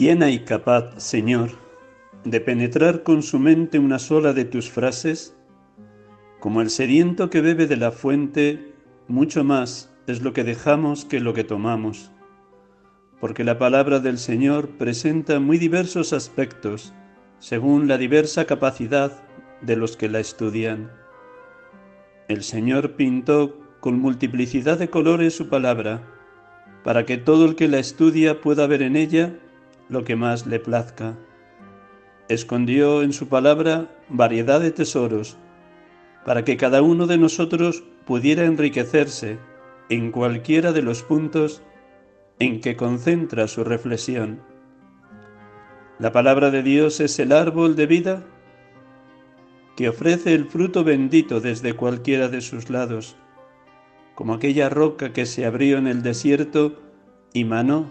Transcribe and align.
¿Quién 0.00 0.22
hay 0.22 0.38
capaz, 0.46 0.94
Señor, 0.96 1.50
de 2.24 2.40
penetrar 2.40 3.02
con 3.02 3.22
su 3.22 3.38
mente 3.38 3.78
una 3.78 3.98
sola 3.98 4.32
de 4.32 4.46
tus 4.46 4.70
frases? 4.70 5.36
Como 6.38 6.62
el 6.62 6.70
sediento 6.70 7.28
que 7.28 7.42
bebe 7.42 7.66
de 7.66 7.76
la 7.76 7.92
fuente, 7.92 8.72
mucho 9.08 9.44
más 9.44 9.94
es 10.06 10.22
lo 10.22 10.32
que 10.32 10.42
dejamos 10.42 11.04
que 11.04 11.20
lo 11.20 11.34
que 11.34 11.44
tomamos, 11.44 12.12
porque 13.20 13.44
la 13.44 13.58
palabra 13.58 14.00
del 14.00 14.16
Señor 14.16 14.70
presenta 14.78 15.38
muy 15.38 15.58
diversos 15.58 16.14
aspectos 16.14 16.94
según 17.38 17.86
la 17.86 17.98
diversa 17.98 18.46
capacidad 18.46 19.22
de 19.60 19.76
los 19.76 19.98
que 19.98 20.08
la 20.08 20.20
estudian. 20.20 20.90
El 22.28 22.42
Señor 22.42 22.92
pintó 22.96 23.54
con 23.80 24.00
multiplicidad 24.00 24.78
de 24.78 24.88
colores 24.88 25.34
su 25.36 25.50
palabra, 25.50 26.08
para 26.84 27.04
que 27.04 27.18
todo 27.18 27.44
el 27.44 27.54
que 27.54 27.68
la 27.68 27.78
estudia 27.80 28.40
pueda 28.40 28.66
ver 28.66 28.80
en 28.80 28.96
ella 28.96 29.38
lo 29.90 30.04
que 30.04 30.16
más 30.16 30.46
le 30.46 30.60
plazca. 30.60 31.18
Escondió 32.28 33.02
en 33.02 33.12
su 33.12 33.28
palabra 33.28 33.90
variedad 34.08 34.60
de 34.60 34.70
tesoros, 34.70 35.36
para 36.24 36.44
que 36.44 36.56
cada 36.56 36.80
uno 36.80 37.06
de 37.06 37.18
nosotros 37.18 37.82
pudiera 38.06 38.44
enriquecerse 38.44 39.38
en 39.88 40.12
cualquiera 40.12 40.72
de 40.72 40.82
los 40.82 41.02
puntos 41.02 41.62
en 42.38 42.60
que 42.60 42.76
concentra 42.76 43.48
su 43.48 43.64
reflexión. 43.64 44.40
La 45.98 46.12
palabra 46.12 46.50
de 46.50 46.62
Dios 46.62 47.00
es 47.00 47.18
el 47.18 47.32
árbol 47.32 47.76
de 47.76 47.86
vida 47.86 48.22
que 49.76 49.88
ofrece 49.88 50.34
el 50.34 50.46
fruto 50.46 50.84
bendito 50.84 51.40
desde 51.40 51.74
cualquiera 51.74 52.28
de 52.28 52.40
sus 52.40 52.70
lados, 52.70 53.16
como 54.14 54.34
aquella 54.34 54.68
roca 54.68 55.12
que 55.12 55.26
se 55.26 55.44
abrió 55.46 55.78
en 55.78 55.86
el 55.86 56.02
desierto 56.02 56.80
y 57.32 57.44
manó 57.44 57.90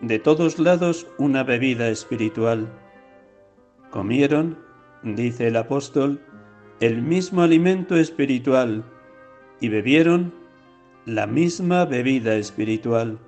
de 0.00 0.18
todos 0.18 0.58
lados 0.58 1.06
una 1.18 1.42
bebida 1.42 1.88
espiritual. 1.88 2.68
Comieron, 3.90 4.58
dice 5.02 5.48
el 5.48 5.56
apóstol, 5.56 6.20
el 6.80 7.00
mismo 7.02 7.42
alimento 7.42 7.96
espiritual 7.96 8.84
y 9.60 9.68
bebieron 9.68 10.34
la 11.06 11.26
misma 11.26 11.84
bebida 11.84 12.34
espiritual. 12.34 13.18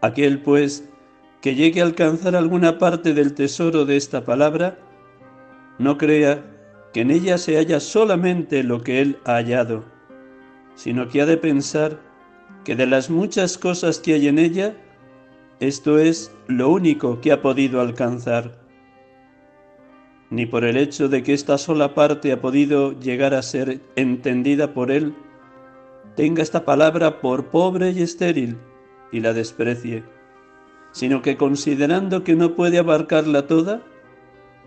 Aquel, 0.00 0.42
pues, 0.42 0.88
que 1.40 1.54
llegue 1.54 1.80
a 1.80 1.84
alcanzar 1.84 2.34
alguna 2.34 2.78
parte 2.78 3.14
del 3.14 3.34
tesoro 3.34 3.84
de 3.84 3.96
esta 3.96 4.24
palabra, 4.24 4.78
no 5.78 5.98
crea 5.98 6.44
que 6.92 7.02
en 7.02 7.10
ella 7.10 7.38
se 7.38 7.56
halla 7.56 7.80
solamente 7.80 8.64
lo 8.64 8.82
que 8.82 9.00
él 9.00 9.18
ha 9.24 9.34
hallado, 9.34 9.84
sino 10.74 11.08
que 11.08 11.20
ha 11.20 11.26
de 11.26 11.36
pensar 11.36 12.00
que 12.64 12.74
de 12.74 12.86
las 12.86 13.10
muchas 13.10 13.58
cosas 13.58 13.98
que 13.98 14.14
hay 14.14 14.28
en 14.28 14.38
ella, 14.38 14.76
esto 15.60 15.98
es 15.98 16.32
lo 16.46 16.68
único 16.68 17.20
que 17.20 17.32
ha 17.32 17.42
podido 17.42 17.80
alcanzar. 17.80 18.60
Ni 20.30 20.46
por 20.46 20.64
el 20.64 20.76
hecho 20.76 21.08
de 21.08 21.22
que 21.22 21.32
esta 21.32 21.58
sola 21.58 21.94
parte 21.94 22.30
ha 22.32 22.40
podido 22.40 22.92
llegar 22.92 23.34
a 23.34 23.42
ser 23.42 23.80
entendida 23.96 24.72
por 24.72 24.92
él, 24.92 25.14
tenga 26.14 26.42
esta 26.42 26.64
palabra 26.64 27.20
por 27.20 27.46
pobre 27.46 27.90
y 27.90 28.02
estéril 28.02 28.58
y 29.10 29.20
la 29.20 29.32
desprecie, 29.32 30.04
sino 30.92 31.22
que 31.22 31.36
considerando 31.36 32.22
que 32.22 32.36
no 32.36 32.54
puede 32.54 32.78
abarcarla 32.78 33.46
toda, 33.46 33.82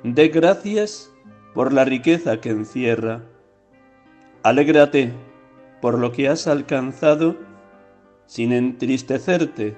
dé 0.03 0.27
gracias 0.27 1.13
por 1.53 1.71
la 1.71 1.85
riqueza 1.85 2.41
que 2.41 2.49
encierra. 2.49 3.23
Alégrate 4.43 5.13
por 5.81 5.97
lo 5.97 6.11
que 6.11 6.27
has 6.27 6.47
alcanzado 6.47 7.37
sin 8.25 8.51
entristecerte 8.51 9.77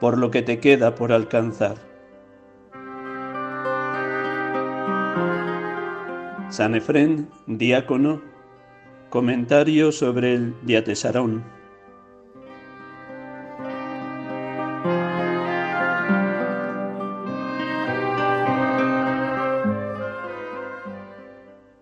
por 0.00 0.18
lo 0.18 0.30
que 0.30 0.42
te 0.42 0.58
queda 0.60 0.94
por 0.94 1.12
alcanzar. 1.12 1.76
San 6.50 6.74
Efrén, 6.74 7.28
diácono, 7.46 8.22
comentario 9.10 9.92
sobre 9.92 10.34
el 10.34 10.54
Diatesarón. 10.62 11.44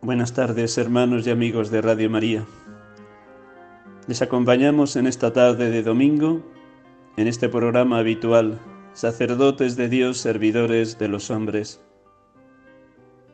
Buenas 0.00 0.34
tardes, 0.34 0.76
hermanos 0.78 1.26
y 1.26 1.30
amigos 1.30 1.70
de 1.70 1.80
Radio 1.82 2.10
María. 2.10 2.44
Les 4.06 4.22
acompañamos 4.22 4.96
en 4.96 5.06
esta 5.06 5.32
tarde 5.32 5.70
de 5.70 5.82
domingo 5.82 6.42
en 7.16 7.28
este 7.28 7.48
programa 7.48 7.98
habitual, 7.98 8.60
sacerdotes 8.92 9.76
de 9.76 9.88
Dios, 9.88 10.18
servidores 10.18 10.98
de 10.98 11.08
los 11.08 11.30
hombres, 11.30 11.80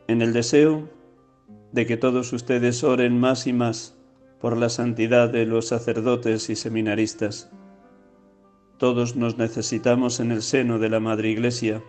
en 0.07 0.21
el 0.21 0.33
deseo 0.33 0.87
de 1.71 1.85
que 1.85 1.97
todos 1.97 2.31
ustedes 2.33 2.83
oren 2.83 3.19
más 3.19 3.47
y 3.47 3.53
más 3.53 3.97
por 4.39 4.57
la 4.57 4.69
santidad 4.69 5.29
de 5.29 5.45
los 5.45 5.67
sacerdotes 5.67 6.49
y 6.49 6.55
seminaristas. 6.55 7.51
Todos 8.77 9.15
nos 9.15 9.37
necesitamos 9.37 10.19
en 10.19 10.31
el 10.31 10.41
seno 10.41 10.79
de 10.79 10.89
la 10.89 10.99
Madre 10.99 11.29
Iglesia. 11.29 11.83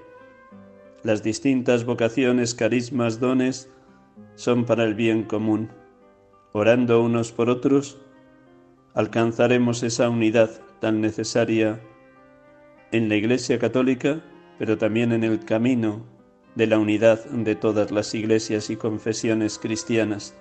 Las 1.03 1.23
distintas 1.23 1.85
vocaciones, 1.85 2.55
carismas, 2.55 3.21
dones 3.21 3.71
son 4.35 4.65
para 4.65 4.85
el 4.85 4.95
bien 4.95 5.25
común. 5.25 5.71
Orando 6.53 7.03
unos 7.03 7.33
por 7.33 7.49
otros, 7.49 7.99
alcanzaremos 8.95 9.83
esa 9.83 10.11
unidad 10.11 10.51
tan 10.83 11.01
necesaria 11.01 11.81
en 12.91 13.09
la 13.09 13.15
Iglesia 13.15 13.57
Católica, 13.61 14.21
pero 14.59 14.77
también 14.79 15.13
en 15.13 15.23
el 15.23 15.45
camino 15.45 16.05
de 16.57 16.67
la 16.67 16.81
unidad 16.81 17.25
de 17.27 17.55
todas 17.55 17.93
las 17.93 18.13
iglesias 18.17 18.69
y 18.69 18.75
confesiones 18.75 19.61
cristianas. 19.61 20.37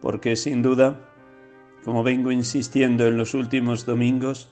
Porque 0.00 0.36
sin 0.36 0.62
duda, 0.62 1.10
como 1.84 2.04
vengo 2.04 2.30
insistiendo 2.30 3.08
en 3.08 3.16
los 3.16 3.34
últimos 3.34 3.84
domingos, 3.84 4.48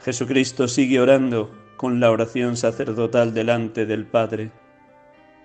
Jesucristo 0.00 0.66
sigue 0.66 0.98
orando 0.98 1.52
con 1.76 2.00
la 2.00 2.10
oración 2.10 2.56
sacerdotal 2.56 3.34
delante 3.34 3.86
del 3.86 4.04
Padre. 4.04 4.50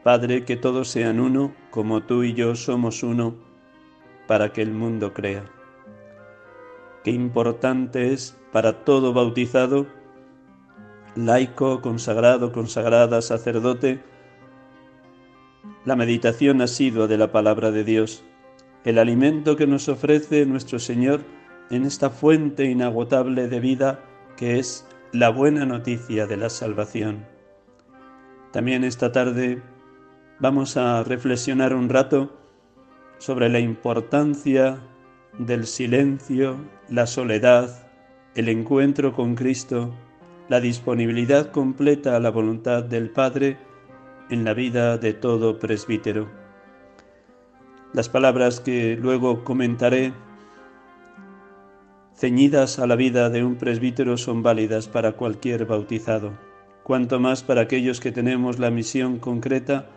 Padre, 0.03 0.46
que 0.46 0.58
todos 0.58 0.88
sean 0.88 1.19
uno, 1.19 1.54
como 1.69 2.01
tú 2.01 2.24
y 2.24 2.33
yo 2.33 2.56
somos 2.56 3.04
uno, 3.04 3.36
para 4.25 4.51
que 4.51 4.63
el 4.63 4.72
mundo 4.72 5.13
crea. 5.13 5.58
Qué 7.04 7.12
importante 7.12 8.13
es 8.13 8.38
para 8.51 8.84
todo 8.84 9.13
bautizado, 9.13 9.88
laico, 11.16 11.81
consagrado, 11.81 12.51
consagrada, 12.51 13.22
sacerdote, 13.22 14.01
la 15.86 15.96
meditación 15.96 16.62
asidua 16.62 17.07
de 17.07 17.18
la 17.18 17.31
palabra 17.31 17.72
de 17.72 17.84
Dios, 17.84 18.24
el 18.84 18.98
alimento 18.98 19.56
que 19.56 19.68
nos 19.68 19.88
ofrece 19.90 20.46
nuestro 20.46 20.80
Señor 20.80 21.22
en 21.69 21.86
esta 21.86 22.10
fuente 22.10 22.66
inagotable 22.66 23.48
de 23.48 23.60
vida 23.60 24.04
que 24.36 24.60
es 24.60 24.88
la 25.12 25.30
buena 25.30 25.66
noticia 25.66 26.28
de 26.28 26.38
la 26.38 26.50
salvación. 26.50 27.25
También 28.52 28.84
esta 28.84 29.12
tarde 29.12 29.62
vamos 30.40 30.78
a 30.78 31.04
reflexionar 31.04 31.74
un 31.74 31.90
rato 31.90 32.36
sobre 33.18 33.50
la 33.50 33.60
importancia 33.60 34.80
del 35.38 35.68
silencio, 35.68 36.57
la 36.89 37.06
soledad, 37.06 37.88
el 38.36 38.50
encuentro 38.50 39.13
con 39.13 39.36
Cristo, 39.36 39.94
la 40.47 40.59
disponibilidad 40.59 41.51
completa 41.51 42.15
a 42.15 42.19
la 42.19 42.31
voluntad 42.31 42.83
del 42.83 43.12
Padre 43.12 43.57
en 44.31 44.44
la 44.44 44.56
vida 44.56 44.97
de 44.97 45.13
todo 45.13 45.59
presbítero. 45.59 46.27
Las 47.94 48.09
palabras 48.09 48.59
que 48.59 48.97
luego 49.00 49.44
comentaré, 49.44 50.13
ceñidas 52.15 52.80
a 52.80 52.88
la 52.88 52.95
vida 52.95 53.30
de 53.30 53.44
un 53.44 53.56
presbítero, 53.56 54.18
son 54.18 54.42
válidas 54.42 54.88
para 54.88 55.12
cualquier 55.12 55.65
bautizado, 55.65 56.31
cuanto 56.83 57.19
más 57.19 57.44
para 57.44 57.62
aquellos 57.62 58.00
que 58.00 58.12
tenemos 58.12 58.57
la 58.57 58.71
misión 58.71 59.19
concreta 59.19 59.88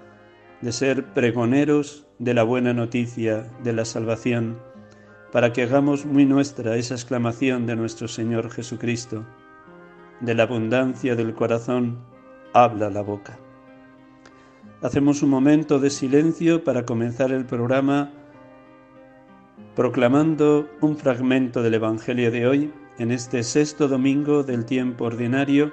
de 0.60 0.72
ser 0.72 1.06
pregoneros 1.14 2.06
de 2.18 2.34
la 2.34 2.42
buena 2.42 2.74
noticia 2.74 3.50
de 3.64 3.72
la 3.72 3.86
salvación, 3.86 4.58
para 5.32 5.52
que 5.52 5.62
hagamos 5.62 6.04
muy 6.04 6.26
nuestra 6.26 6.76
esa 6.76 6.94
exclamación 6.94 7.66
de 7.66 7.74
nuestro 7.74 8.06
Señor 8.06 8.50
Jesucristo, 8.50 9.24
de 10.20 10.34
la 10.34 10.42
abundancia 10.42 11.16
del 11.16 11.34
corazón 11.34 11.98
habla 12.52 12.90
la 12.90 13.00
boca. 13.00 13.38
Hacemos 14.82 15.22
un 15.22 15.30
momento 15.30 15.78
de 15.78 15.88
silencio 15.88 16.62
para 16.62 16.84
comenzar 16.84 17.32
el 17.32 17.46
programa 17.46 18.12
proclamando 19.74 20.68
un 20.82 20.98
fragmento 20.98 21.62
del 21.62 21.74
Evangelio 21.74 22.30
de 22.30 22.46
hoy 22.46 22.72
en 22.98 23.10
este 23.10 23.42
sexto 23.42 23.88
domingo 23.88 24.42
del 24.42 24.66
tiempo 24.66 25.06
ordinario 25.06 25.72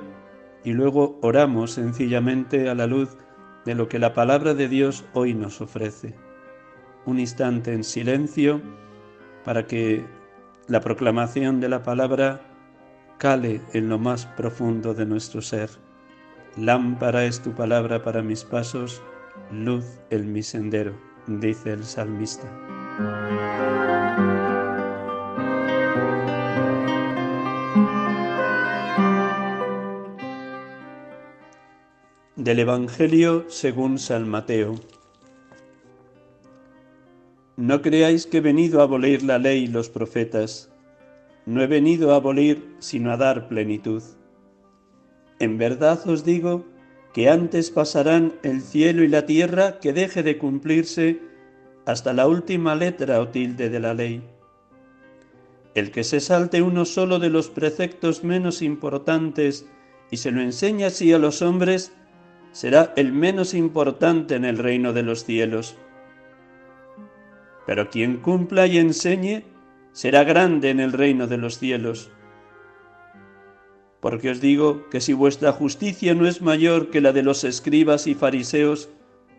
y 0.64 0.72
luego 0.72 1.20
oramos 1.22 1.72
sencillamente 1.72 2.70
a 2.70 2.76
la 2.76 2.88
luz 2.88 3.18
de 3.66 3.76
lo 3.76 3.90
que 3.90 4.00
la 4.00 4.14
palabra 4.14 4.54
de 4.54 4.70
Dios 4.70 5.04
hoy 5.14 5.34
nos 5.34 5.60
ofrece. 5.60 6.16
Un 7.06 7.20
instante 7.20 7.74
en 7.74 7.84
silencio 7.84 8.62
para 9.44 9.66
que 9.66 10.06
la 10.68 10.82
proclamación 10.82 11.60
de 11.60 11.70
la 11.70 11.84
palabra 11.84 12.42
cale 13.18 13.62
en 13.74 13.90
lo 13.90 14.00
más 14.00 14.26
profundo 14.26 14.94
de 14.94 15.06
nuestro 15.06 15.42
ser. 15.42 15.70
Lámpara 16.56 17.26
es 17.26 17.42
tu 17.42 17.52
palabra 17.54 18.04
para 18.04 18.22
mis 18.22 18.44
pasos, 18.44 19.02
luz 19.52 19.86
en 20.10 20.32
mi 20.32 20.44
sendero, 20.44 20.94
dice 21.28 21.74
el 21.74 21.84
salmista. 21.84 22.48
Del 32.36 32.60
Evangelio 32.60 33.46
según 33.50 34.00
San 34.00 34.28
Mateo. 34.28 34.76
No 37.60 37.82
creáis 37.82 38.26
que 38.26 38.38
he 38.38 38.40
venido 38.40 38.80
a 38.80 38.84
abolir 38.84 39.22
la 39.22 39.38
ley 39.38 39.66
y 39.66 39.68
los 39.68 39.90
profetas. 39.90 40.72
No 41.46 41.62
he 41.62 41.68
venido 41.68 42.14
a 42.14 42.16
abolir, 42.16 42.74
sino 42.80 43.12
a 43.12 43.18
dar 43.18 43.50
plenitud. 43.50 44.02
En 45.40 45.58
verdad 45.58 46.00
os 46.08 46.24
digo 46.24 46.64
que 47.14 47.28
antes 47.28 47.70
pasarán 47.70 48.32
el 48.44 48.62
cielo 48.62 49.04
y 49.04 49.10
la 49.10 49.26
tierra 49.26 49.82
que 49.82 49.92
deje 49.92 50.24
de 50.24 50.38
cumplirse 50.38 51.20
hasta 51.86 52.14
la 52.14 52.30
última 52.30 52.76
letra 52.76 53.20
o 53.20 53.28
tilde 53.28 53.70
de 53.70 53.80
la 53.82 53.94
ley. 53.94 54.24
El 55.76 55.92
que 55.92 56.06
se 56.06 56.22
salte 56.22 56.62
uno 56.62 56.86
solo 56.86 57.20
de 57.20 57.30
los 57.30 57.50
preceptos 57.50 58.24
menos 58.24 58.62
importantes 58.62 59.66
y 60.10 60.16
se 60.16 60.32
lo 60.32 60.40
enseña 60.40 60.88
así 60.88 61.12
a 61.12 61.20
los 61.20 61.42
hombres, 61.42 61.92
será 62.54 62.94
el 62.96 63.12
menos 63.12 63.54
importante 63.54 64.36
en 64.36 64.46
el 64.46 64.58
reino 64.58 64.94
de 64.94 65.04
los 65.04 65.26
cielos. 65.26 65.76
Pero 67.70 67.92
quien 67.92 68.18
cumpla 68.18 68.66
y 68.66 68.80
enseñe 68.80 69.44
será 69.92 70.24
grande 70.24 70.72
en 70.72 70.80
el 70.80 70.92
reino 70.92 71.28
de 71.28 71.38
los 71.38 71.60
cielos. 71.60 72.10
Porque 74.00 74.32
os 74.32 74.42
digo 74.42 74.90
que 74.90 75.00
si 75.00 75.14
vuestra 75.14 75.52
justicia 75.52 76.16
no 76.16 76.26
es 76.26 76.42
mayor 76.42 76.90
que 76.90 77.00
la 77.00 77.12
de 77.12 77.22
los 77.22 77.44
escribas 77.44 78.08
y 78.08 78.16
fariseos, 78.16 78.90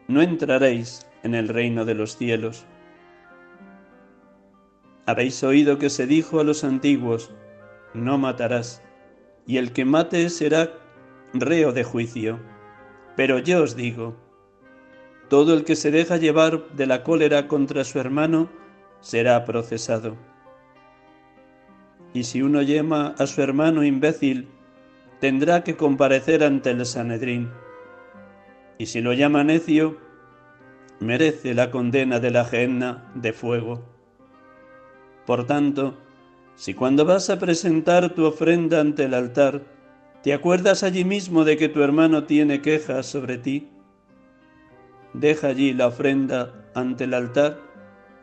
no 0.07 0.23
entraréis 0.23 1.09
en 1.25 1.35
el 1.35 1.49
reino 1.49 1.85
de 1.85 1.95
los 1.97 2.17
cielos. 2.17 2.67
Habéis 5.07 5.43
oído 5.43 5.79
que 5.79 5.91
se 5.91 6.07
dijo 6.07 6.39
a 6.39 6.45
los 6.45 6.63
antiguos, 6.63 7.33
no 7.95 8.17
matarás, 8.17 8.81
y 9.45 9.57
el 9.57 9.73
que 9.73 9.85
mate 9.85 10.31
será 10.31 10.71
reo 11.35 11.73
de 11.73 11.83
juicio. 11.83 12.39
Pero 13.17 13.41
yo 13.41 13.65
os 13.65 13.75
digo, 13.75 14.15
todo 15.31 15.55
el 15.55 15.65
que 15.65 15.77
se 15.77 15.91
deja 15.91 16.19
llevar 16.19 16.69
de 16.73 16.87
la 16.87 17.03
cólera 17.03 17.49
contra 17.49 17.85
su 17.85 17.99
hermano 17.99 18.51
será 19.01 19.47
procesado. 19.47 20.17
Y 22.13 22.25
si 22.25 22.43
uno 22.43 22.61
llama 22.61 23.15
a 23.17 23.27
su 23.27 23.41
hermano 23.41 23.83
imbécil, 23.83 24.49
tendrá 25.21 25.65
que 25.65 25.77
comparecer 25.77 26.45
ante 26.45 26.73
el 26.73 26.85
Sanedrín. 26.85 27.51
Y 28.77 28.85
si 28.85 29.01
lo 29.01 29.15
llama 29.15 29.43
necio, 29.43 29.97
merece 30.99 31.55
la 31.55 31.71
condena 31.71 32.21
de 32.21 32.31
la 32.31 32.45
gehenna 32.45 33.11
de 33.15 33.33
fuego. 33.33 33.83
Por 35.25 35.47
tanto, 35.47 35.97
si 36.57 36.75
cuando 36.75 37.07
vas 37.07 37.31
a 37.31 37.39
presentar 37.39 38.15
tu 38.15 38.27
ofrenda 38.27 38.81
ante 38.81 39.05
el 39.05 39.15
altar, 39.15 39.63
¿Te 40.23 40.35
acuerdas 40.35 40.83
allí 40.83 41.03
mismo 41.03 41.45
de 41.45 41.57
que 41.57 41.71
tu 41.71 41.83
hermano 41.83 42.25
tiene 42.25 42.61
quejas 42.61 43.07
sobre 43.07 43.39
ti? 43.39 43.71
Deja 45.13 45.49
allí 45.49 45.73
la 45.73 45.89
ofrenda 45.89 46.53
ante 46.75 47.05
el 47.05 47.15
altar 47.15 47.59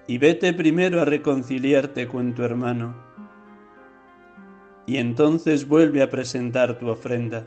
y 0.07 0.18
vete 0.18 0.54
primero 0.54 1.01
a 1.01 1.06
reconciliarte 1.06 2.07
con 2.07 2.34
tu 2.34 2.44
hermano. 2.44 2.95
Y 4.86 4.98
entonces 4.98 5.68
vuelve 5.68 6.01
a 6.01 6.10
presentar 6.10 6.80
tu 6.80 6.88
ofrenda. 6.88 7.45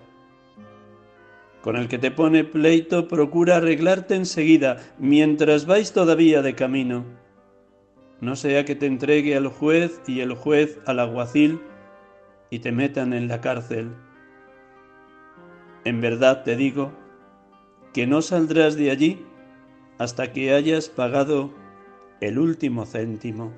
Con 1.63 1.77
el 1.77 1.89
que 1.89 1.99
te 1.99 2.11
pone 2.11 2.45
pleito, 2.45 3.09
procura 3.09 3.57
arreglarte 3.57 4.15
enseguida, 4.15 4.79
mientras 4.99 5.67
vais 5.67 5.93
todavía 5.93 6.43
de 6.43 6.55
camino. 6.55 7.05
No 8.21 8.37
sea 8.37 8.65
que 8.65 8.75
te 8.75 8.87
entregue 8.87 9.37
al 9.37 9.49
juez 9.49 10.01
y 10.07 10.21
el 10.21 10.35
juez 10.35 10.79
al 10.87 11.01
alguacil 11.01 11.61
y 12.51 12.59
te 12.59 12.73
metan 12.73 13.15
en 13.15 13.29
la 13.29 13.41
cárcel 13.41 13.91
en 15.85 16.01
verdad 16.01 16.43
te 16.45 16.57
digo 16.57 16.93
que 17.93 18.07
no 18.07 18.23
saldrás 18.23 18.77
de 18.77 18.91
allí 18.91 19.27
hasta 20.01 20.33
que 20.33 20.55
hayas 20.55 20.89
pagado 20.89 21.51
el 22.23 22.39
último 22.39 22.87
céntimo. 22.87 23.53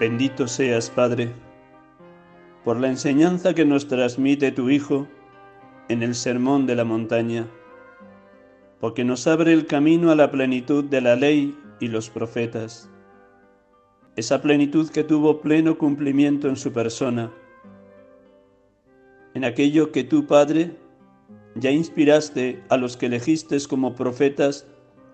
Bendito 0.00 0.48
seas, 0.48 0.90
Padre 0.90 1.32
por 2.64 2.78
la 2.78 2.88
enseñanza 2.88 3.54
que 3.54 3.64
nos 3.64 3.88
transmite 3.88 4.52
tu 4.52 4.70
Hijo 4.70 5.08
en 5.88 6.02
el 6.02 6.14
Sermón 6.14 6.66
de 6.66 6.76
la 6.76 6.84
Montaña, 6.84 7.46
porque 8.80 9.04
nos 9.04 9.26
abre 9.26 9.52
el 9.52 9.66
camino 9.66 10.10
a 10.10 10.16
la 10.16 10.30
plenitud 10.30 10.84
de 10.84 11.00
la 11.00 11.16
ley 11.16 11.56
y 11.80 11.88
los 11.88 12.10
profetas, 12.10 12.90
esa 14.16 14.42
plenitud 14.42 14.90
que 14.90 15.04
tuvo 15.04 15.40
pleno 15.40 15.78
cumplimiento 15.78 16.48
en 16.48 16.56
su 16.56 16.72
persona, 16.72 17.32
en 19.34 19.44
aquello 19.44 19.92
que 19.92 20.04
tú, 20.04 20.26
Padre, 20.26 20.76
ya 21.54 21.70
inspiraste 21.70 22.62
a 22.68 22.76
los 22.76 22.96
que 22.96 23.06
elegiste 23.06 23.56
como 23.68 23.94
profetas 23.94 24.66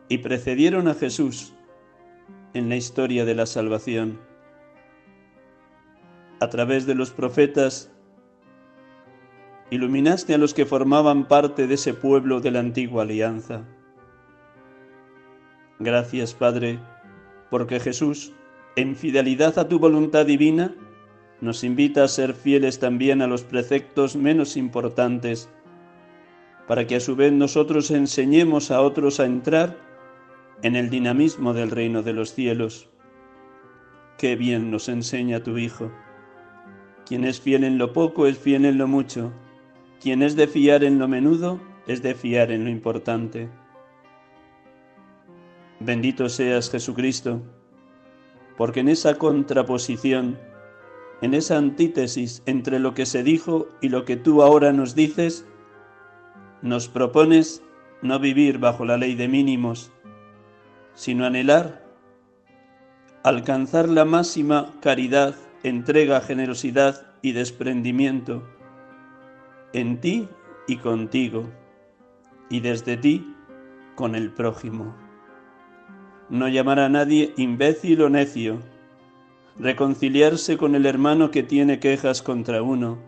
y 0.08 0.18
precedieron 0.18 0.88
a 0.88 0.94
Jesús 0.94 1.52
en 2.54 2.68
la 2.68 2.76
historia 2.76 3.24
de 3.24 3.34
la 3.34 3.46
salvación. 3.46 4.18
A 6.40 6.48
través 6.48 6.86
de 6.86 6.94
los 6.94 7.10
profetas, 7.10 7.90
iluminaste 9.70 10.34
a 10.34 10.38
los 10.38 10.54
que 10.54 10.66
formaban 10.66 11.28
parte 11.28 11.66
de 11.66 11.74
ese 11.74 11.94
pueblo 11.94 12.40
de 12.40 12.50
la 12.50 12.60
antigua 12.60 13.02
alianza. 13.02 13.64
Gracias, 15.78 16.34
Padre, 16.34 16.78
porque 17.50 17.78
Jesús, 17.78 18.32
en 18.76 18.96
fidelidad 18.96 19.58
a 19.58 19.68
tu 19.68 19.78
voluntad 19.78 20.26
divina, 20.26 20.74
nos 21.40 21.62
invita 21.62 22.02
a 22.02 22.08
ser 22.08 22.34
fieles 22.34 22.80
también 22.80 23.22
a 23.22 23.26
los 23.26 23.44
preceptos 23.44 24.16
menos 24.16 24.56
importantes, 24.56 25.48
para 26.66 26.86
que 26.86 26.96
a 26.96 27.00
su 27.00 27.14
vez 27.14 27.32
nosotros 27.32 27.90
enseñemos 27.90 28.70
a 28.70 28.80
otros 28.80 29.20
a 29.20 29.24
entrar 29.24 29.76
en 30.62 30.74
el 30.74 30.90
dinamismo 30.90 31.54
del 31.54 31.70
reino 31.70 32.02
de 32.02 32.12
los 32.12 32.34
cielos. 32.34 32.88
Qué 34.18 34.34
bien 34.34 34.70
nos 34.70 34.88
enseña 34.88 35.42
tu 35.42 35.58
Hijo. 35.58 35.92
Quien 37.06 37.24
es 37.24 37.40
fiel 37.40 37.64
en 37.64 37.78
lo 37.78 37.92
poco 37.92 38.26
es 38.26 38.36
fiel 38.36 38.64
en 38.64 38.76
lo 38.76 38.88
mucho. 38.88 39.32
Quien 40.00 40.22
es 40.22 40.36
de 40.36 40.46
fiar 40.46 40.84
en 40.84 40.98
lo 40.98 41.08
menudo 41.08 41.60
es 41.88 42.02
de 42.02 42.14
fiar 42.14 42.52
en 42.52 42.64
lo 42.64 42.70
importante. 42.70 43.48
Bendito 45.80 46.28
seas 46.28 46.70
Jesucristo, 46.70 47.42
porque 48.56 48.80
en 48.80 48.88
esa 48.88 49.16
contraposición, 49.18 50.38
en 51.20 51.34
esa 51.34 51.56
antítesis 51.56 52.42
entre 52.46 52.78
lo 52.78 52.94
que 52.94 53.06
se 53.06 53.24
dijo 53.24 53.68
y 53.80 53.88
lo 53.88 54.04
que 54.04 54.16
tú 54.16 54.42
ahora 54.42 54.72
nos 54.72 54.94
dices, 54.94 55.44
nos 56.62 56.88
propones 56.88 57.62
no 58.02 58.20
vivir 58.20 58.58
bajo 58.58 58.84
la 58.84 58.98
ley 58.98 59.16
de 59.16 59.26
mínimos, 59.26 59.90
sino 60.94 61.26
anhelar 61.26 61.84
alcanzar 63.24 63.88
la 63.88 64.04
máxima 64.04 64.74
caridad 64.80 65.34
entrega, 65.64 66.20
generosidad 66.20 67.06
y 67.20 67.32
desprendimiento 67.32 68.44
en 69.72 70.00
ti 70.00 70.28
y 70.66 70.76
contigo, 70.76 71.44
y 72.50 72.60
desde 72.60 72.96
ti 72.96 73.34
con 73.94 74.14
el 74.14 74.30
prójimo. 74.32 74.94
No 76.30 76.48
llamar 76.48 76.78
a 76.80 76.88
nadie 76.88 77.34
imbécil 77.36 78.02
o 78.02 78.08
necio, 78.08 78.60
reconciliarse 79.58 80.56
con 80.56 80.74
el 80.74 80.86
hermano 80.86 81.30
que 81.30 81.42
tiene 81.42 81.80
quejas 81.80 82.22
contra 82.22 82.62
uno, 82.62 82.98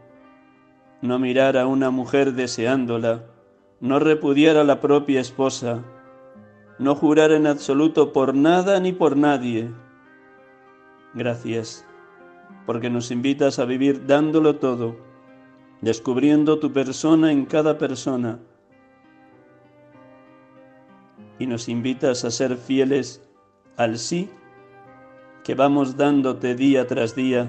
no 1.00 1.18
mirar 1.18 1.56
a 1.56 1.66
una 1.66 1.90
mujer 1.90 2.32
deseándola, 2.32 3.24
no 3.80 3.98
repudiar 3.98 4.56
a 4.56 4.64
la 4.64 4.80
propia 4.80 5.20
esposa, 5.20 5.82
no 6.78 6.94
jurar 6.94 7.30
en 7.30 7.46
absoluto 7.46 8.12
por 8.12 8.34
nada 8.34 8.80
ni 8.80 8.92
por 8.92 9.16
nadie. 9.16 9.70
Gracias, 11.14 11.86
porque 12.66 12.90
nos 12.90 13.10
invitas 13.10 13.58
a 13.58 13.64
vivir 13.64 14.06
dándolo 14.06 14.56
todo, 14.56 14.96
descubriendo 15.80 16.58
tu 16.58 16.72
persona 16.72 17.32
en 17.32 17.46
cada 17.46 17.78
persona, 17.78 18.38
y 21.38 21.46
nos 21.46 21.68
invitas 21.68 22.24
a 22.24 22.30
ser 22.30 22.56
fieles 22.56 23.22
al 23.76 23.98
sí 23.98 24.28
que 25.42 25.54
vamos 25.54 25.96
dándote 25.96 26.54
día 26.54 26.86
tras 26.86 27.14
día 27.16 27.48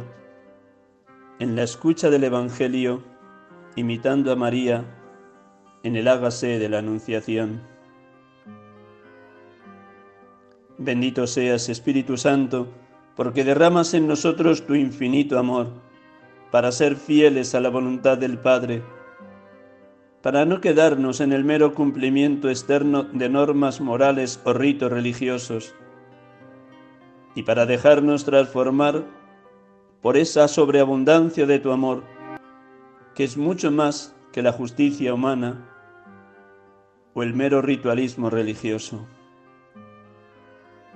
en 1.39 1.55
la 1.55 1.63
escucha 1.63 2.09
del 2.09 2.23
Evangelio, 2.23 3.03
imitando 3.75 4.31
a 4.31 4.35
María 4.35 4.85
en 5.83 5.95
el 5.97 6.07
hágase 6.07 6.57
de 6.57 6.69
la 6.69 6.79
Anunciación. 6.79 7.61
Bendito 10.77 11.27
seas, 11.27 11.67
Espíritu 11.67 12.15
Santo, 12.15 12.67
porque 13.15 13.43
derramas 13.43 13.93
en 13.93 14.07
nosotros 14.07 14.65
tu 14.65 14.73
infinito 14.73 15.37
amor, 15.37 15.67
para 16.51 16.71
ser 16.71 16.97
fieles 16.97 17.55
a 17.55 17.61
la 17.61 17.69
voluntad 17.69 18.17
del 18.17 18.37
Padre, 18.37 18.83
para 20.21 20.45
no 20.45 20.61
quedarnos 20.61 21.21
en 21.21 21.31
el 21.33 21.43
mero 21.43 21.73
cumplimiento 21.73 22.49
externo 22.49 23.03
de 23.03 23.29
normas 23.29 23.81
morales 23.81 24.39
o 24.43 24.53
ritos 24.53 24.91
religiosos, 24.91 25.73
y 27.33 27.43
para 27.43 27.65
dejarnos 27.65 28.25
transformar 28.25 29.05
por 30.01 30.17
esa 30.17 30.47
sobreabundancia 30.47 31.45
de 31.45 31.59
tu 31.59 31.71
amor, 31.71 32.03
que 33.15 33.23
es 33.23 33.37
mucho 33.37 33.71
más 33.71 34.15
que 34.33 34.41
la 34.41 34.51
justicia 34.51 35.13
humana 35.13 35.67
o 37.13 37.23
el 37.23 37.33
mero 37.33 37.61
ritualismo 37.61 38.29
religioso. 38.29 39.07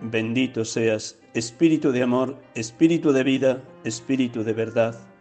Bendito 0.02 0.66
seas, 0.66 1.22
Espíritu 1.34 1.92
de 1.92 2.04
amor, 2.04 2.38
Espíritu 2.54 3.12
de 3.14 3.24
vida, 3.24 3.64
Espíritu 3.84 4.44
de 4.44 4.54
verdad. 4.54 5.15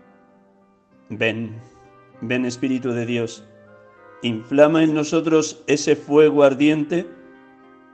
Ven, 1.18 1.54
ven 2.21 2.44
Espíritu 2.44 2.90
de 2.90 3.06
Dios, 3.06 3.44
inflama 4.23 4.83
en 4.83 4.94
nosotros 4.94 5.62
ese 5.66 5.97
fuego 5.97 6.42
ardiente 6.42 7.06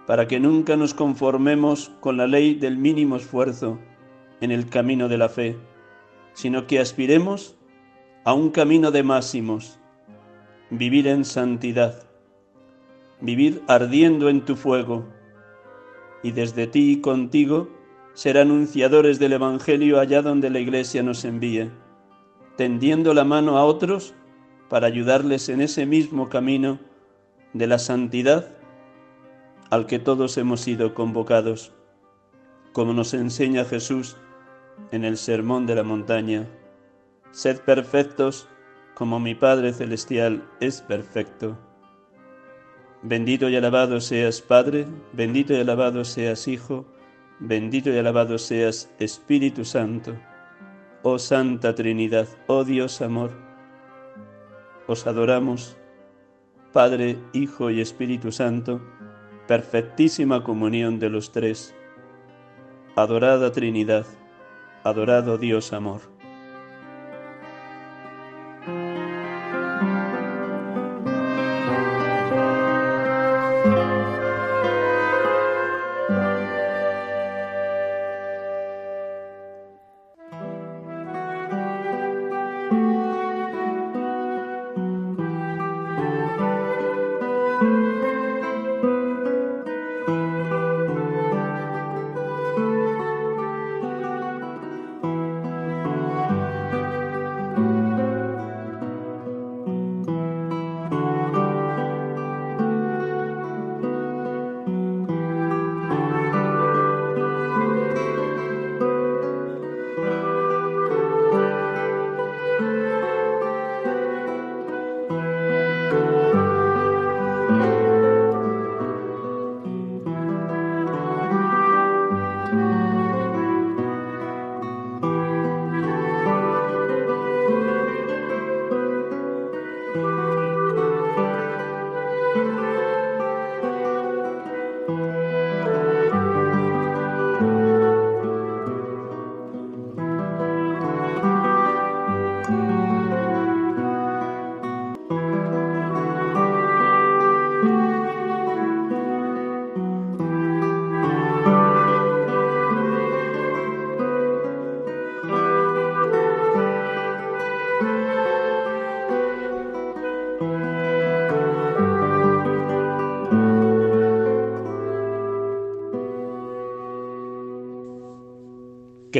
para 0.07 0.27
que 0.27 0.41
nunca 0.41 0.77
nos 0.77 0.95
conformemos 0.95 1.91
con 2.01 2.17
la 2.17 2.27
ley 2.27 2.55
del 2.55 2.77
mínimo 2.77 3.17
esfuerzo 3.17 3.79
en 4.41 4.51
el 4.51 4.69
camino 4.69 5.09
de 5.09 5.19
la 5.19 5.29
fe, 5.29 5.57
sino 6.33 6.67
que 6.67 6.79
aspiremos 6.79 7.57
a 8.25 8.33
un 8.33 8.51
camino 8.51 8.91
de 8.91 9.03
máximos, 9.03 9.79
vivir 10.71 11.07
en 11.07 11.25
santidad, 11.25 12.05
vivir 13.21 13.63
ardiendo 13.69 14.29
en 14.29 14.45
tu 14.45 14.57
fuego, 14.57 15.07
y 16.23 16.33
desde 16.33 16.67
ti 16.67 16.93
y 16.93 17.01
contigo 17.01 17.69
ser 18.15 18.39
anunciadores 18.39 19.19
del 19.19 19.35
Evangelio 19.35 20.01
allá 20.01 20.23
donde 20.23 20.51
la 20.51 20.61
Iglesia 20.61 21.03
nos 21.03 21.25
envíe, 21.25 21.71
tendiendo 22.61 23.15
la 23.15 23.25
mano 23.25 23.57
a 23.57 23.65
otros 23.65 24.13
para 24.69 24.87
ayudarles 24.87 25.49
en 25.49 25.63
ese 25.63 25.87
mismo 25.87 26.29
camino 26.29 26.79
de 27.55 27.67
la 27.67 27.79
santidad 27.79 28.51
al 29.71 29.87
que 29.87 29.99
todos 29.99 30.37
hemos 30.37 30.61
sido 30.61 30.93
convocados, 30.93 31.73
como 32.75 32.93
nos 32.93 33.15
enseña 33.15 33.65
Jesús 33.65 34.19
en 34.93 35.07
el 35.07 35.17
Sermón 35.17 35.65
de 35.65 35.75
la 35.75 35.85
Montaña. 35.85 36.51
Sed 37.31 37.63
perfectos 37.63 38.47
como 38.95 39.19
mi 39.21 39.35
Padre 39.35 39.73
Celestial 39.73 40.47
es 40.61 40.83
perfecto. 40.83 41.57
Bendito 43.01 43.49
y 43.49 43.57
alabado 43.57 44.03
seas 44.03 44.43
Padre, 44.43 44.87
bendito 45.15 45.55
y 45.55 45.61
alabado 45.61 46.05
seas 46.05 46.47
Hijo, 46.47 46.85
bendito 47.39 47.89
y 47.89 47.97
alabado 47.97 48.37
seas 48.37 48.93
Espíritu 48.99 49.65
Santo. 49.65 50.15
Oh 51.03 51.19
Santa 51.19 51.75
Trinidad, 51.75 52.29
oh 52.47 52.63
Dios 52.63 53.01
amor, 53.01 53.31
os 54.87 55.07
adoramos, 55.07 55.79
Padre, 56.75 57.17
Hijo 57.33 57.71
y 57.71 57.81
Espíritu 57.81 58.33
Santo, 58.33 58.83
perfectísima 59.47 60.45
comunión 60.45 60.99
de 60.99 61.09
los 61.09 61.33
tres. 61.33 61.75
Adorada 62.97 63.51
Trinidad, 63.51 64.05
adorado 64.85 65.39
Dios 65.39 65.73
amor. 65.73 66.03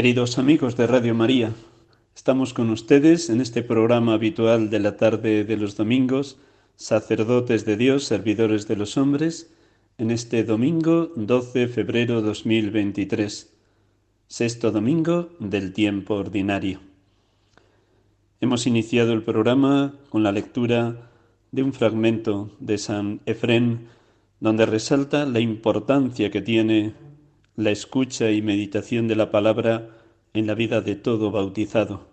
Queridos 0.01 0.39
amigos 0.39 0.79
de 0.79 0.87
Radio 0.87 1.15
María, 1.15 1.53
estamos 2.17 2.55
con 2.55 2.71
ustedes 2.71 3.29
en 3.29 3.43
este 3.43 3.63
programa 3.63 4.15
habitual 4.15 4.71
de 4.71 4.81
la 4.81 4.97
tarde 4.97 5.45
de 5.45 5.59
los 5.59 5.77
domingos, 5.77 6.39
sacerdotes 6.77 7.67
de 7.67 7.77
Dios, 7.77 8.05
servidores 8.05 8.67
de 8.67 8.77
los 8.77 8.97
hombres, 8.97 9.53
en 9.99 10.11
este 10.11 10.43
domingo 10.43 11.13
12 11.17 11.59
de 11.59 11.69
febrero 11.69 12.23
2023, 12.23 13.53
sexto 14.27 14.71
domingo 14.71 15.29
del 15.39 15.75
tiempo 15.75 16.15
ordinario. 16.15 16.81
Hemos 18.41 18.67
iniciado 18.67 19.13
el 19.13 19.23
programa 19.23 19.93
con 20.09 20.23
la 20.23 20.33
lectura 20.33 21.11
de 21.53 21.63
un 21.63 21.75
fragmento 21.75 22.51
de 22.59 22.79
San 22.79 23.21
Efrén, 23.27 23.89
donde 24.41 24.65
resalta 24.65 25.27
la 25.27 25.41
importancia 25.41 26.31
que 26.31 26.41
tiene 26.41 26.95
la 27.57 27.71
escucha 27.71 28.31
y 28.31 28.43
meditación 28.43 29.09
de 29.09 29.17
la 29.17 29.31
palabra 29.31 29.89
en 30.35 30.47
la 30.47 30.55
vida 30.55 30.81
de 30.81 30.97
todo 30.97 31.31
bautizado, 31.31 32.07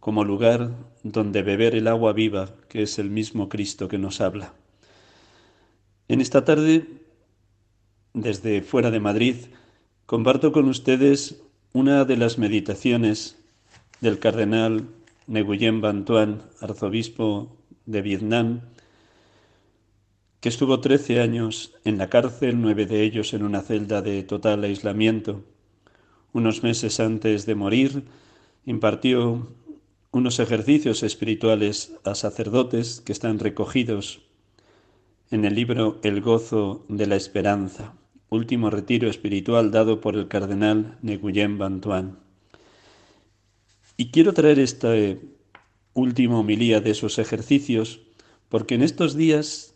como 0.00 0.24
lugar 0.24 0.70
donde 1.02 1.42
beber 1.42 1.74
el 1.74 1.88
agua 1.88 2.12
viva 2.12 2.50
que 2.68 2.82
es 2.82 2.98
el 2.98 3.10
mismo 3.10 3.48
Cristo 3.48 3.88
que 3.88 3.98
nos 3.98 4.20
habla. 4.20 4.54
En 6.08 6.20
esta 6.20 6.44
tarde, 6.44 6.86
desde 8.14 8.62
fuera 8.62 8.90
de 8.90 9.00
Madrid, 9.00 9.36
comparto 10.06 10.52
con 10.52 10.68
ustedes 10.68 11.42
una 11.72 12.04
de 12.04 12.16
las 12.16 12.38
meditaciones 12.38 13.36
del 14.00 14.18
cardenal 14.18 14.86
Nguyen 15.26 15.80
Van 15.80 16.06
arzobispo 16.60 17.56
de 17.86 18.02
Vietnam, 18.02 18.60
que 20.46 20.50
estuvo 20.50 20.78
trece 20.78 21.18
años 21.18 21.74
en 21.84 21.98
la 21.98 22.08
cárcel, 22.08 22.60
nueve 22.60 22.86
de 22.86 23.02
ellos 23.02 23.34
en 23.34 23.42
una 23.42 23.62
celda 23.62 24.00
de 24.00 24.22
total 24.22 24.62
aislamiento. 24.62 25.42
Unos 26.32 26.62
meses 26.62 27.00
antes 27.00 27.46
de 27.46 27.56
morir, 27.56 28.04
impartió 28.64 29.48
unos 30.12 30.38
ejercicios 30.38 31.02
espirituales 31.02 31.96
a 32.04 32.14
sacerdotes 32.14 33.00
que 33.00 33.10
están 33.10 33.40
recogidos 33.40 34.20
en 35.32 35.44
el 35.44 35.56
libro 35.56 35.98
El 36.04 36.20
gozo 36.20 36.86
de 36.88 37.08
la 37.08 37.16
esperanza, 37.16 37.94
último 38.28 38.70
retiro 38.70 39.10
espiritual 39.10 39.72
dado 39.72 40.00
por 40.00 40.14
el 40.14 40.28
cardenal 40.28 40.96
Nguyen 41.02 41.58
Van 41.58 41.80
Tuan. 41.80 42.20
Y 43.96 44.12
quiero 44.12 44.32
traer 44.32 44.60
esta 44.60 44.94
última 45.92 46.38
homilía 46.38 46.80
de 46.80 46.92
esos 46.92 47.18
ejercicios 47.18 48.02
porque 48.48 48.76
en 48.76 48.82
estos 48.82 49.16
días 49.16 49.72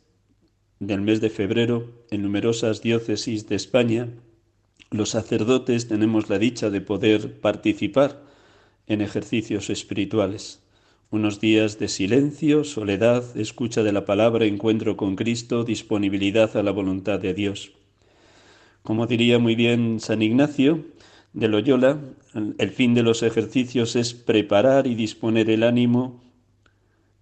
del 0.80 1.02
mes 1.02 1.20
de 1.20 1.30
febrero, 1.30 1.92
en 2.10 2.22
numerosas 2.22 2.82
diócesis 2.82 3.49
de 3.49 3.54
España, 3.54 4.08
los 4.90 5.10
sacerdotes 5.10 5.87
tenemos 5.87 6.28
la 6.28 6.38
dicha 6.38 6.70
de 6.70 6.80
poder 6.80 7.40
participar 7.40 8.22
en 8.88 9.00
ejercicios 9.00 9.70
espirituales 9.70 10.60
unos 11.10 11.40
días 11.40 11.80
de 11.80 11.88
silencio, 11.88 12.62
soledad, 12.62 13.37
escucha 13.37 13.82
de 13.82 13.92
la 13.92 14.04
palabra, 14.04 14.44
encuentro 14.44 14.96
con 14.96 15.16
Cristo, 15.16 15.64
disponibilidad 15.64 16.56
a 16.56 16.62
la 16.62 16.70
voluntad 16.70 17.18
de 17.18 17.34
Dios. 17.34 17.72
Como 18.82 19.08
diría 19.08 19.40
muy 19.40 19.56
bien 19.56 19.99
San 19.99 20.22
Ignacio 20.22 20.84
de 21.32 21.49
Loyola, 21.49 21.99
el 22.58 22.70
fin 22.70 22.94
de 22.94 23.02
los 23.02 23.25
ejercicios 23.25 23.96
es 23.96 24.14
preparar 24.14 24.87
y 24.87 24.94
disponer 24.94 25.50
el 25.50 25.64
ánimo, 25.64 26.22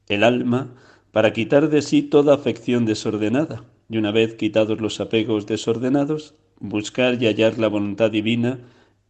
el 0.07 0.23
alma, 0.23 0.75
para 1.19 1.33
quitar 1.33 1.69
de 1.69 1.83
sí 1.83 2.03
toda 2.03 2.33
afección 2.33 2.87
desordenada, 2.87 3.65
y 3.91 3.97
una 3.99 4.13
vez 4.13 4.35
quitados 4.35 4.81
los 4.81 5.01
apegos 5.01 5.47
desordenados, 5.47 6.37
buscar 6.61 7.21
y 7.21 7.27
hallar 7.27 7.59
la 7.59 7.67
voluntad 7.67 8.13
divina 8.13 8.61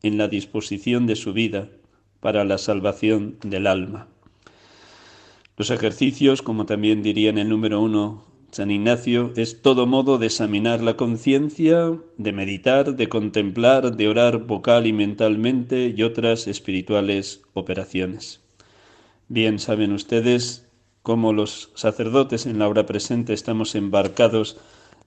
en 0.02 0.16
la 0.16 0.26
disposición 0.26 1.06
de 1.06 1.16
su 1.16 1.34
vida 1.34 1.68
para 2.20 2.46
la 2.46 2.56
salvación 2.56 3.36
del 3.42 3.66
alma. 3.66 4.08
Los 5.58 5.70
ejercicios, 5.70 6.40
como 6.40 6.64
también 6.64 7.02
diría 7.02 7.28
en 7.28 7.36
el 7.36 7.50
número 7.50 7.78
uno 7.82 8.24
San 8.52 8.70
Ignacio, 8.70 9.34
es 9.36 9.60
todo 9.60 9.86
modo 9.86 10.16
de 10.16 10.28
examinar 10.28 10.80
la 10.80 10.96
conciencia, 10.96 11.92
de 12.16 12.32
meditar, 12.32 12.96
de 12.96 13.10
contemplar, 13.10 13.94
de 13.94 14.08
orar 14.08 14.46
vocal 14.46 14.86
y 14.86 14.94
mentalmente 14.94 15.92
y 15.94 16.02
otras 16.02 16.46
espirituales 16.46 17.42
operaciones. 17.52 18.40
Bien 19.28 19.58
saben 19.58 19.92
ustedes 19.92 20.67
cómo 21.02 21.32
los 21.32 21.70
sacerdotes 21.74 22.46
en 22.46 22.58
la 22.58 22.68
hora 22.68 22.86
presente 22.86 23.32
estamos 23.32 23.74
embarcados 23.74 24.58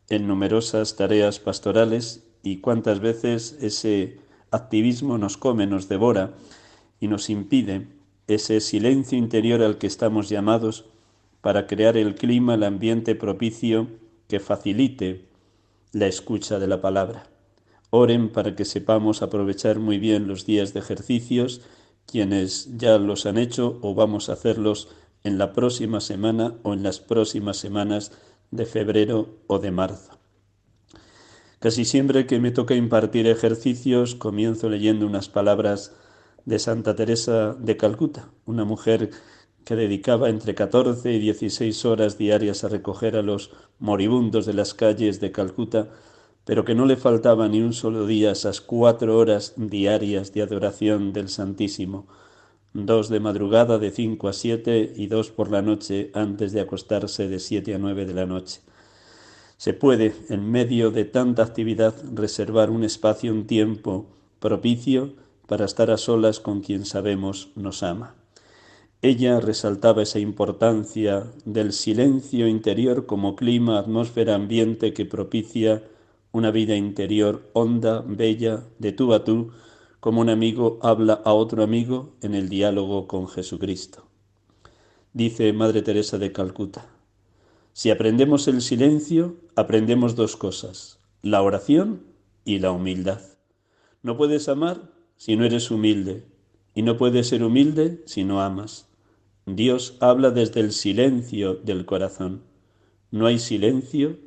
en 0.09 0.27
numerosas 0.27 0.95
tareas 0.95 1.39
pastorales 1.39 2.23
y 2.43 2.57
cuántas 2.57 2.99
veces 2.99 3.57
ese 3.61 4.19
activismo 4.51 5.17
nos 5.17 5.37
come, 5.37 5.67
nos 5.67 5.87
devora 5.87 6.33
y 6.99 7.07
nos 7.07 7.29
impide 7.29 7.87
ese 8.27 8.59
silencio 8.61 9.17
interior 9.17 9.61
al 9.61 9.77
que 9.77 9.87
estamos 9.87 10.29
llamados 10.29 10.85
para 11.41 11.67
crear 11.67 11.97
el 11.97 12.15
clima, 12.15 12.55
el 12.55 12.63
ambiente 12.63 13.15
propicio 13.15 13.87
que 14.27 14.39
facilite 14.39 15.25
la 15.91 16.07
escucha 16.07 16.59
de 16.59 16.67
la 16.67 16.81
palabra. 16.81 17.23
Oren 17.89 18.29
para 18.29 18.55
que 18.55 18.63
sepamos 18.63 19.21
aprovechar 19.21 19.79
muy 19.79 19.97
bien 19.97 20.27
los 20.27 20.45
días 20.45 20.73
de 20.73 20.79
ejercicios, 20.79 21.61
quienes 22.05 22.77
ya 22.77 22.97
los 22.97 23.25
han 23.25 23.37
hecho 23.37 23.79
o 23.81 23.93
vamos 23.95 24.29
a 24.29 24.33
hacerlos 24.33 24.89
en 25.23 25.37
la 25.37 25.53
próxima 25.53 25.99
semana 25.99 26.55
o 26.63 26.73
en 26.73 26.83
las 26.83 26.99
próximas 26.99 27.57
semanas 27.57 28.11
de 28.51 28.65
febrero 28.65 29.29
o 29.47 29.59
de 29.59 29.71
marzo. 29.71 30.19
Casi 31.59 31.85
siempre 31.85 32.25
que 32.25 32.39
me 32.39 32.51
toca 32.51 32.73
impartir 32.73 33.27
ejercicios 33.27 34.15
comienzo 34.15 34.69
leyendo 34.69 35.05
unas 35.05 35.29
palabras 35.29 35.93
de 36.45 36.57
Santa 36.57 36.95
Teresa 36.95 37.53
de 37.53 37.77
Calcuta, 37.77 38.29
una 38.45 38.65
mujer 38.65 39.11
que 39.63 39.75
dedicaba 39.75 40.29
entre 40.29 40.55
14 40.55 41.13
y 41.13 41.19
16 41.19 41.85
horas 41.85 42.17
diarias 42.17 42.63
a 42.63 42.69
recoger 42.69 43.15
a 43.15 43.21
los 43.21 43.51
moribundos 43.77 44.45
de 44.45 44.53
las 44.53 44.73
calles 44.73 45.19
de 45.19 45.31
Calcuta, 45.31 45.89
pero 46.45 46.65
que 46.65 46.73
no 46.73 46.85
le 46.85 46.97
faltaba 46.97 47.47
ni 47.47 47.61
un 47.61 47.73
solo 47.73 48.07
día 48.07 48.31
esas 48.31 48.59
cuatro 48.59 49.17
horas 49.17 49.53
diarias 49.55 50.33
de 50.33 50.41
adoración 50.41 51.13
del 51.13 51.29
Santísimo, 51.29 52.07
dos 52.73 53.09
de 53.09 53.19
madrugada 53.19 53.77
de 53.77 53.91
cinco 53.91 54.27
a 54.27 54.33
siete 54.33 54.93
y 54.95 55.07
dos 55.07 55.29
por 55.29 55.51
la 55.51 55.61
noche 55.61 56.11
antes 56.13 56.51
de 56.53 56.61
acostarse 56.61 57.27
de 57.27 57.39
siete 57.39 57.75
a 57.75 57.77
nueve 57.77 58.05
de 58.05 58.13
la 58.13 58.25
noche. 58.25 58.61
Se 59.57 59.73
puede, 59.73 60.15
en 60.29 60.49
medio 60.49 60.89
de 60.89 61.05
tanta 61.05 61.43
actividad, 61.43 61.93
reservar 62.13 62.69
un 62.69 62.83
espacio, 62.83 63.31
un 63.31 63.45
tiempo 63.45 64.07
propicio 64.39 65.13
para 65.47 65.65
estar 65.65 65.91
a 65.91 65.97
solas 65.97 66.39
con 66.39 66.61
quien 66.61 66.85
sabemos 66.85 67.49
nos 67.55 67.83
ama. 67.83 68.15
Ella 69.03 69.39
resaltaba 69.39 70.03
esa 70.03 70.19
importancia 70.19 71.25
del 71.43 71.73
silencio 71.73 72.47
interior 72.47 73.05
como 73.05 73.35
clima, 73.35 73.79
atmósfera, 73.79 74.35
ambiente 74.35 74.93
que 74.93 75.05
propicia 75.05 75.83
una 76.31 76.51
vida 76.51 76.75
interior 76.75 77.49
honda, 77.53 78.03
bella, 78.05 78.63
de 78.79 78.91
tú 78.91 79.13
a 79.13 79.23
tú, 79.23 79.51
como 80.01 80.19
un 80.19 80.29
amigo 80.29 80.79
habla 80.81 81.21
a 81.23 81.31
otro 81.31 81.63
amigo 81.63 82.15
en 82.21 82.33
el 82.33 82.49
diálogo 82.49 83.07
con 83.07 83.27
Jesucristo. 83.27 84.07
Dice 85.13 85.53
Madre 85.53 85.83
Teresa 85.83 86.17
de 86.17 86.31
Calcuta, 86.31 86.89
si 87.73 87.91
aprendemos 87.91 88.47
el 88.47 88.63
silencio, 88.63 89.35
aprendemos 89.55 90.15
dos 90.15 90.35
cosas, 90.35 90.99
la 91.21 91.43
oración 91.43 92.03
y 92.43 92.57
la 92.57 92.71
humildad. 92.71 93.21
No 94.01 94.17
puedes 94.17 94.49
amar 94.49 94.89
si 95.17 95.37
no 95.37 95.45
eres 95.45 95.69
humilde, 95.69 96.25
y 96.73 96.81
no 96.81 96.97
puedes 96.97 97.27
ser 97.27 97.43
humilde 97.43 98.01
si 98.07 98.23
no 98.23 98.41
amas. 98.41 98.87
Dios 99.45 99.97
habla 99.99 100.31
desde 100.31 100.61
el 100.61 100.71
silencio 100.71 101.53
del 101.53 101.85
corazón. 101.85 102.41
No 103.11 103.27
hay 103.27 103.37
silencio 103.37 104.17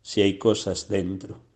si 0.00 0.22
hay 0.22 0.38
cosas 0.38 0.88
dentro. 0.88 1.47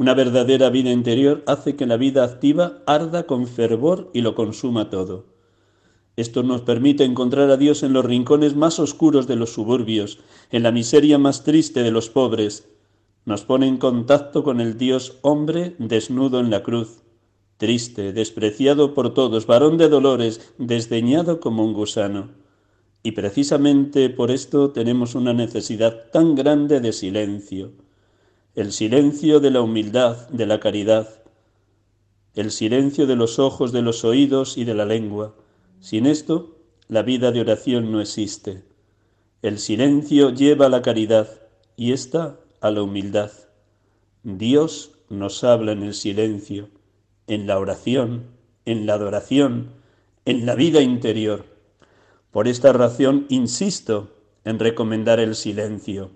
Una 0.00 0.14
verdadera 0.14 0.70
vida 0.70 0.90
interior 0.90 1.42
hace 1.46 1.76
que 1.76 1.84
la 1.84 1.98
vida 1.98 2.24
activa 2.24 2.78
arda 2.86 3.26
con 3.26 3.46
fervor 3.46 4.10
y 4.14 4.22
lo 4.22 4.34
consuma 4.34 4.88
todo. 4.88 5.26
Esto 6.16 6.42
nos 6.42 6.62
permite 6.62 7.04
encontrar 7.04 7.50
a 7.50 7.58
Dios 7.58 7.82
en 7.82 7.92
los 7.92 8.06
rincones 8.06 8.56
más 8.56 8.78
oscuros 8.78 9.26
de 9.26 9.36
los 9.36 9.52
suburbios, 9.52 10.18
en 10.50 10.62
la 10.62 10.72
miseria 10.72 11.18
más 11.18 11.44
triste 11.44 11.82
de 11.82 11.90
los 11.90 12.08
pobres. 12.08 12.66
Nos 13.26 13.42
pone 13.42 13.68
en 13.68 13.76
contacto 13.76 14.42
con 14.42 14.62
el 14.62 14.78
Dios 14.78 15.18
hombre 15.20 15.76
desnudo 15.78 16.40
en 16.40 16.48
la 16.48 16.62
cruz 16.62 17.02
triste, 17.58 18.14
despreciado 18.14 18.94
por 18.94 19.12
todos, 19.12 19.46
varón 19.46 19.76
de 19.76 19.90
dolores, 19.90 20.54
desdeñado 20.56 21.40
como 21.40 21.62
un 21.62 21.74
gusano. 21.74 22.30
Y 23.02 23.12
precisamente 23.12 24.08
por 24.08 24.30
esto 24.30 24.70
tenemos 24.70 25.14
una 25.14 25.34
necesidad 25.34 26.10
tan 26.10 26.36
grande 26.36 26.80
de 26.80 26.94
silencio, 26.94 27.72
el 28.54 28.72
silencio 28.72 29.40
de 29.40 29.50
la 29.50 29.60
humildad, 29.60 30.28
de 30.28 30.46
la 30.46 30.60
caridad, 30.60 31.08
el 32.34 32.50
silencio 32.50 33.06
de 33.06 33.16
los 33.16 33.38
ojos, 33.38 33.72
de 33.72 33.82
los 33.82 34.04
oídos 34.04 34.56
y 34.56 34.64
de 34.64 34.74
la 34.74 34.84
lengua. 34.84 35.34
Sin 35.80 36.06
esto, 36.06 36.56
la 36.88 37.02
vida 37.02 37.32
de 37.32 37.40
oración 37.40 37.90
no 37.92 38.00
existe. 38.00 38.64
El 39.42 39.58
silencio 39.58 40.30
lleva 40.30 40.66
a 40.66 40.70
la 40.70 40.82
caridad 40.82 41.28
y 41.76 41.92
ésta 41.92 42.38
a 42.60 42.70
la 42.70 42.82
humildad. 42.82 43.30
Dios 44.22 44.92
nos 45.08 45.44
habla 45.44 45.72
en 45.72 45.82
el 45.82 45.94
silencio 45.94 46.68
en 47.30 47.46
la 47.46 47.60
oración, 47.60 48.24
en 48.64 48.86
la 48.86 48.94
adoración, 48.94 49.70
en 50.24 50.46
la 50.46 50.56
vida 50.56 50.82
interior. 50.82 51.44
Por 52.32 52.48
esta 52.48 52.72
razón 52.72 53.26
insisto 53.28 54.16
en 54.44 54.58
recomendar 54.58 55.20
el 55.20 55.36
silencio. 55.36 56.10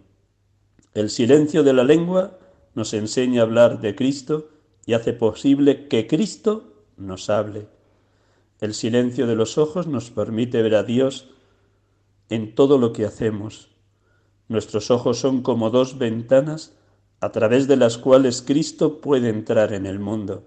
El 0.94 1.10
silencio 1.10 1.64
de 1.64 1.72
la 1.72 1.82
lengua 1.82 2.38
nos 2.76 2.94
enseña 2.94 3.40
a 3.40 3.44
hablar 3.44 3.80
de 3.80 3.96
Cristo 3.96 4.50
y 4.86 4.92
hace 4.92 5.12
posible 5.12 5.88
que 5.88 6.06
Cristo 6.06 6.72
nos 6.96 7.30
hable. 7.30 7.66
El 8.60 8.74
silencio 8.74 9.26
de 9.26 9.34
los 9.34 9.58
ojos 9.58 9.88
nos 9.88 10.12
permite 10.12 10.62
ver 10.62 10.76
a 10.76 10.84
Dios 10.84 11.30
en 12.28 12.54
todo 12.54 12.78
lo 12.78 12.92
que 12.92 13.04
hacemos. 13.04 13.70
Nuestros 14.46 14.92
ojos 14.92 15.18
son 15.18 15.42
como 15.42 15.70
dos 15.70 15.98
ventanas 15.98 16.76
a 17.18 17.32
través 17.32 17.66
de 17.66 17.76
las 17.76 17.98
cuales 17.98 18.40
Cristo 18.42 19.00
puede 19.00 19.30
entrar 19.30 19.72
en 19.72 19.86
el 19.86 19.98
mundo. 19.98 20.44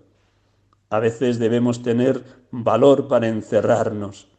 A 0.89 0.99
veces 0.99 1.39
debemos 1.39 1.83
tener 1.83 2.23
valor 2.51 3.09
para 3.09 3.27
encerrarnos. 3.27 4.29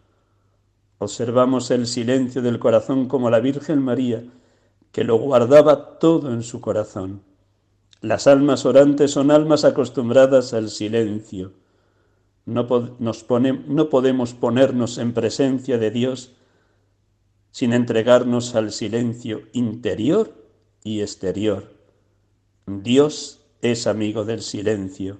Observamos 0.96 1.70
el 1.70 1.86
silencio 1.86 2.40
del 2.40 2.58
corazón 2.58 3.08
como 3.08 3.28
la 3.28 3.40
Virgen 3.40 3.82
María, 3.82 4.24
que 4.92 5.04
lo 5.04 5.16
guardaba 5.16 5.98
todo 5.98 6.32
en 6.32 6.42
su 6.42 6.60
corazón. 6.60 7.22
Las 8.00 8.26
almas 8.26 8.64
orantes 8.64 9.10
son 9.10 9.30
almas 9.30 9.64
acostumbradas 9.64 10.54
al 10.54 10.70
silencio. 10.70 11.52
No, 12.46 12.66
nos 12.98 13.26
no 13.66 13.88
podemos 13.90 14.34
ponernos 14.34 14.98
en 14.98 15.12
presencia 15.12 15.78
de 15.78 15.90
Dios 15.90 16.32
sin 17.50 17.72
entregarnos 17.72 18.54
al 18.54 18.72
silencio 18.72 19.42
interior 19.52 20.32
y 20.84 21.00
exterior. 21.00 21.74
Dios 22.66 23.40
es 23.62 23.86
amigo 23.86 24.24
del 24.24 24.42
silencio. 24.42 25.18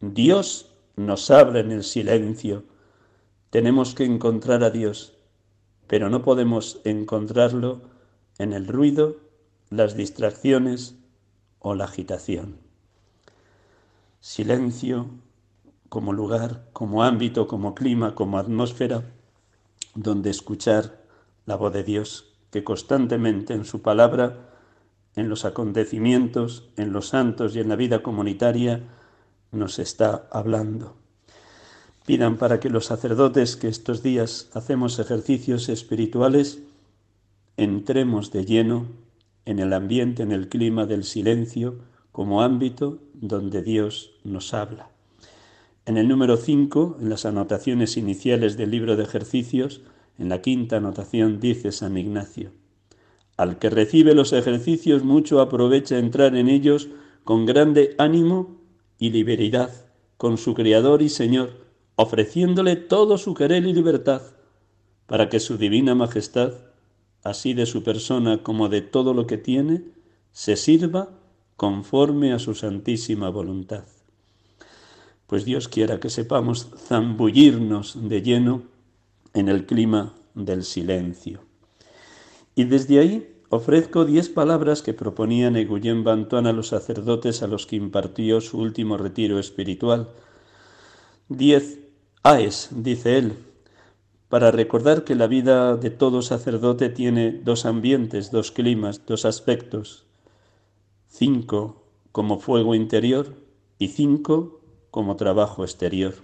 Dios 0.00 0.70
nos 0.96 1.30
habla 1.30 1.60
en 1.60 1.72
el 1.72 1.84
silencio. 1.84 2.64
Tenemos 3.50 3.94
que 3.94 4.04
encontrar 4.04 4.64
a 4.64 4.70
Dios, 4.70 5.14
pero 5.86 6.08
no 6.08 6.22
podemos 6.22 6.80
encontrarlo 6.84 7.82
en 8.38 8.52
el 8.52 8.66
ruido, 8.66 9.16
las 9.70 9.96
distracciones 9.96 10.96
o 11.58 11.74
la 11.74 11.84
agitación. 11.84 12.58
Silencio 14.20 15.10
como 15.88 16.12
lugar, 16.12 16.68
como 16.72 17.04
ámbito, 17.04 17.46
como 17.46 17.74
clima, 17.74 18.14
como 18.14 18.38
atmósfera, 18.38 19.04
donde 19.94 20.30
escuchar 20.30 21.04
la 21.46 21.56
voz 21.56 21.72
de 21.72 21.84
Dios, 21.84 22.34
que 22.50 22.64
constantemente 22.64 23.54
en 23.54 23.64
su 23.64 23.82
palabra, 23.82 24.50
en 25.14 25.28
los 25.28 25.44
acontecimientos, 25.44 26.68
en 26.76 26.92
los 26.92 27.08
santos 27.08 27.54
y 27.54 27.60
en 27.60 27.68
la 27.68 27.76
vida 27.76 28.02
comunitaria, 28.02 28.82
nos 29.52 29.78
está 29.78 30.26
hablando. 30.32 30.96
Pidan 32.06 32.36
para 32.36 32.60
que 32.60 32.70
los 32.70 32.86
sacerdotes 32.86 33.56
que 33.56 33.68
estos 33.68 34.02
días 34.02 34.50
hacemos 34.52 34.98
ejercicios 34.98 35.68
espirituales, 35.68 36.60
entremos 37.56 38.30
de 38.32 38.44
lleno 38.44 38.86
en 39.44 39.58
el 39.58 39.72
ambiente, 39.72 40.22
en 40.22 40.32
el 40.32 40.48
clima 40.48 40.86
del 40.86 41.04
silencio, 41.04 41.78
como 42.12 42.42
ámbito 42.42 43.00
donde 43.14 43.62
Dios 43.62 44.12
nos 44.24 44.54
habla. 44.54 44.88
En 45.86 45.98
el 45.98 46.08
número 46.08 46.36
5, 46.36 46.98
en 47.00 47.10
las 47.10 47.26
anotaciones 47.26 47.96
iniciales 47.96 48.56
del 48.56 48.70
libro 48.70 48.96
de 48.96 49.02
ejercicios, 49.02 49.82
en 50.18 50.28
la 50.28 50.40
quinta 50.40 50.76
anotación 50.76 51.40
dice 51.40 51.72
San 51.72 51.98
Ignacio, 51.98 52.52
al 53.36 53.58
que 53.58 53.68
recibe 53.68 54.14
los 54.14 54.32
ejercicios 54.32 55.02
mucho 55.02 55.40
aprovecha 55.40 55.98
entrar 55.98 56.36
en 56.36 56.48
ellos 56.48 56.88
con 57.24 57.46
grande 57.46 57.94
ánimo 57.98 58.60
y 58.98 59.10
liberidad, 59.10 59.70
con 60.16 60.38
su 60.38 60.54
Creador 60.54 61.02
y 61.02 61.08
Señor, 61.08 61.64
ofreciéndole 61.96 62.76
todo 62.76 63.18
su 63.18 63.34
querer 63.34 63.66
y 63.66 63.72
libertad, 63.72 64.22
para 65.06 65.28
que 65.28 65.40
su 65.40 65.58
divina 65.58 65.94
majestad, 65.94 66.52
así 67.24 67.54
de 67.54 67.66
su 67.66 67.82
persona 67.82 68.42
como 68.42 68.68
de 68.68 68.82
todo 68.82 69.14
lo 69.14 69.26
que 69.26 69.38
tiene, 69.38 69.82
se 70.32 70.56
sirva 70.56 71.08
conforme 71.56 72.32
a 72.32 72.38
su 72.38 72.54
santísima 72.54 73.30
voluntad. 73.30 73.84
Pues 75.26 75.44
Dios 75.44 75.68
quiera 75.68 75.98
que 76.00 76.10
sepamos 76.10 76.68
zambullirnos 76.76 78.08
de 78.08 78.22
lleno 78.22 78.62
en 79.32 79.48
el 79.48 79.66
clima 79.66 80.14
del 80.34 80.64
silencio. 80.64 81.40
Y 82.54 82.64
desde 82.64 82.98
ahí 82.98 83.34
ofrezco 83.48 84.04
diez 84.04 84.28
palabras 84.28 84.82
que 84.82 84.92
proponía 84.92 85.50
Neguyen 85.50 86.04
Bantuán 86.04 86.46
a 86.46 86.52
los 86.52 86.68
sacerdotes 86.68 87.42
a 87.42 87.46
los 87.46 87.66
que 87.66 87.76
impartió 87.76 88.40
su 88.40 88.58
último 88.58 88.96
retiro 88.96 89.38
espiritual. 89.38 90.08
Diez 91.28 91.78
AES, 92.22 92.68
dice 92.70 93.18
él, 93.18 93.32
para 94.28 94.50
recordar 94.50 95.04
que 95.04 95.14
la 95.14 95.26
vida 95.26 95.76
de 95.76 95.90
todo 95.90 96.22
sacerdote 96.22 96.88
tiene 96.88 97.32
dos 97.32 97.66
ambientes, 97.66 98.30
dos 98.30 98.50
climas, 98.50 99.04
dos 99.06 99.24
aspectos. 99.24 100.06
Cinco 101.08 101.84
como 102.12 102.38
fuego 102.38 102.74
interior 102.74 103.34
y 103.78 103.88
cinco 103.88 104.60
como 104.90 105.16
trabajo 105.16 105.64
exterior. 105.64 106.14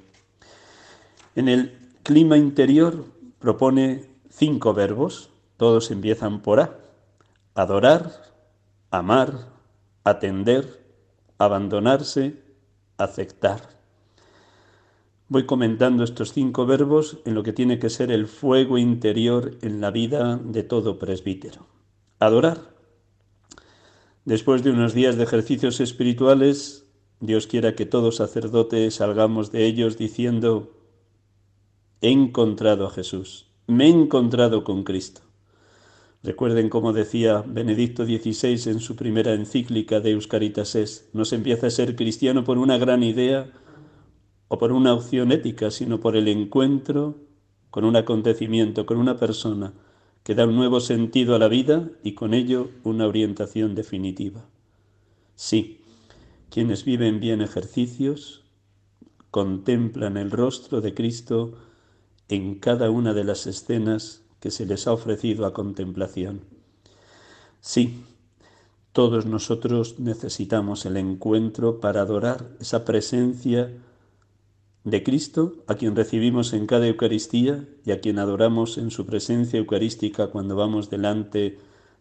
En 1.34 1.48
el 1.48 1.78
clima 2.02 2.36
interior 2.36 3.04
propone 3.38 4.04
cinco 4.28 4.74
verbos, 4.74 5.30
todos 5.56 5.90
empiezan 5.90 6.40
por 6.40 6.60
A. 6.60 6.78
Adorar, 7.54 8.12
amar, 8.90 9.48
atender, 10.04 10.80
abandonarse, 11.38 12.42
aceptar. 12.96 13.79
Voy 15.30 15.46
comentando 15.46 16.02
estos 16.02 16.32
cinco 16.32 16.66
verbos 16.66 17.18
en 17.24 17.34
lo 17.34 17.44
que 17.44 17.52
tiene 17.52 17.78
que 17.78 17.88
ser 17.88 18.10
el 18.10 18.26
fuego 18.26 18.78
interior 18.78 19.56
en 19.62 19.80
la 19.80 19.92
vida 19.92 20.40
de 20.42 20.64
todo 20.64 20.98
presbítero. 20.98 21.68
Adorar. 22.18 22.74
Después 24.24 24.64
de 24.64 24.72
unos 24.72 24.92
días 24.92 25.16
de 25.16 25.22
ejercicios 25.22 25.78
espirituales, 25.78 26.84
Dios 27.20 27.46
quiera 27.46 27.76
que 27.76 27.86
todos 27.86 28.16
sacerdotes 28.16 28.96
salgamos 28.96 29.52
de 29.52 29.66
ellos 29.66 29.96
diciendo, 29.96 30.76
he 32.00 32.10
encontrado 32.10 32.84
a 32.84 32.90
Jesús, 32.90 33.52
me 33.68 33.86
he 33.86 33.88
encontrado 33.88 34.64
con 34.64 34.82
Cristo. 34.82 35.20
Recuerden 36.24 36.68
cómo 36.68 36.92
decía 36.92 37.44
Benedicto 37.46 38.04
XVI 38.04 38.68
en 38.68 38.80
su 38.80 38.96
primera 38.96 39.32
encíclica 39.34 40.00
de 40.00 40.10
Euscaritas 40.10 40.74
es, 40.74 41.08
no 41.12 41.24
se 41.24 41.36
empieza 41.36 41.68
a 41.68 41.70
ser 41.70 41.94
cristiano 41.94 42.42
por 42.42 42.58
una 42.58 42.78
gran 42.78 43.04
idea, 43.04 43.52
o 44.52 44.58
por 44.58 44.72
una 44.72 44.92
opción 44.92 45.30
ética, 45.30 45.70
sino 45.70 46.00
por 46.00 46.16
el 46.16 46.26
encuentro 46.26 47.14
con 47.70 47.84
un 47.84 47.94
acontecimiento, 47.94 48.84
con 48.84 48.96
una 48.98 49.16
persona 49.16 49.72
que 50.24 50.34
da 50.34 50.44
un 50.44 50.56
nuevo 50.56 50.80
sentido 50.80 51.36
a 51.36 51.38
la 51.38 51.46
vida 51.46 51.88
y 52.02 52.14
con 52.14 52.34
ello 52.34 52.68
una 52.82 53.06
orientación 53.06 53.76
definitiva. 53.76 54.44
Sí, 55.36 55.82
quienes 56.50 56.84
viven 56.84 57.20
bien 57.20 57.42
ejercicios 57.42 58.42
contemplan 59.30 60.16
el 60.16 60.32
rostro 60.32 60.80
de 60.80 60.94
Cristo 60.94 61.52
en 62.28 62.56
cada 62.56 62.90
una 62.90 63.14
de 63.14 63.22
las 63.22 63.46
escenas 63.46 64.24
que 64.40 64.50
se 64.50 64.66
les 64.66 64.88
ha 64.88 64.92
ofrecido 64.92 65.46
a 65.46 65.52
contemplación. 65.52 66.40
Sí, 67.60 68.02
todos 68.92 69.26
nosotros 69.26 70.00
necesitamos 70.00 70.86
el 70.86 70.96
encuentro 70.96 71.78
para 71.78 72.00
adorar 72.00 72.50
esa 72.58 72.84
presencia 72.84 73.70
de 74.84 75.02
Cristo, 75.02 75.56
a 75.66 75.74
quien 75.74 75.94
recibimos 75.94 76.52
en 76.52 76.66
cada 76.66 76.86
Eucaristía 76.86 77.68
y 77.84 77.92
a 77.92 78.00
quien 78.00 78.18
adoramos 78.18 78.78
en 78.78 78.90
su 78.90 79.06
presencia 79.06 79.58
eucarística 79.58 80.28
cuando 80.28 80.56
vamos 80.56 80.88
delante 80.88 81.58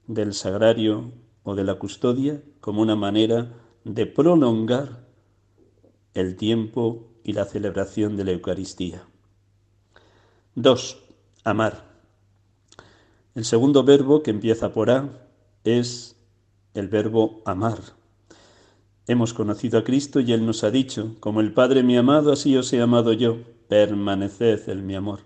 del 0.07 0.33
sagrario 0.33 1.11
o 1.43 1.55
de 1.55 1.63
la 1.63 1.75
custodia, 1.75 2.41
como 2.61 2.81
una 2.81 2.95
manera 2.95 3.51
de 3.83 4.05
prolongar 4.05 5.07
el 6.13 6.35
tiempo 6.35 7.11
y 7.23 7.33
la 7.33 7.45
celebración 7.45 8.15
de 8.17 8.23
la 8.23 8.31
Eucaristía. 8.31 9.03
2. 10.55 11.03
Amar. 11.43 11.85
El 13.35 13.45
segundo 13.45 13.83
verbo 13.83 14.23
que 14.23 14.31
empieza 14.31 14.73
por 14.73 14.89
A 14.89 15.27
es 15.63 16.15
el 16.73 16.87
verbo 16.87 17.41
amar 17.45 17.98
Hemos 19.09 19.33
conocido 19.33 19.79
a 19.79 19.83
Cristo 19.83 20.19
y 20.19 20.33
Él 20.33 20.45
nos 20.45 20.63
ha 20.63 20.69
dicho, 20.69 21.15
como 21.19 21.41
el 21.41 21.51
Padre 21.51 21.81
me 21.81 21.97
ha 21.97 22.01
amado, 22.01 22.31
así 22.31 22.55
os 22.55 22.71
he 22.73 22.79
amado 22.79 23.11
yo, 23.11 23.39
permaneced 23.67 24.69
en 24.69 24.85
mi 24.85 24.93
amor. 24.93 25.21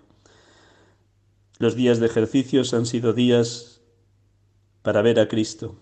Los 1.58 1.76
días 1.76 2.00
de 2.00 2.06
ejercicios 2.06 2.72
han 2.72 2.86
sido 2.86 3.12
días 3.12 3.82
para 4.80 5.02
ver 5.02 5.20
a 5.20 5.28
Cristo. 5.28 5.76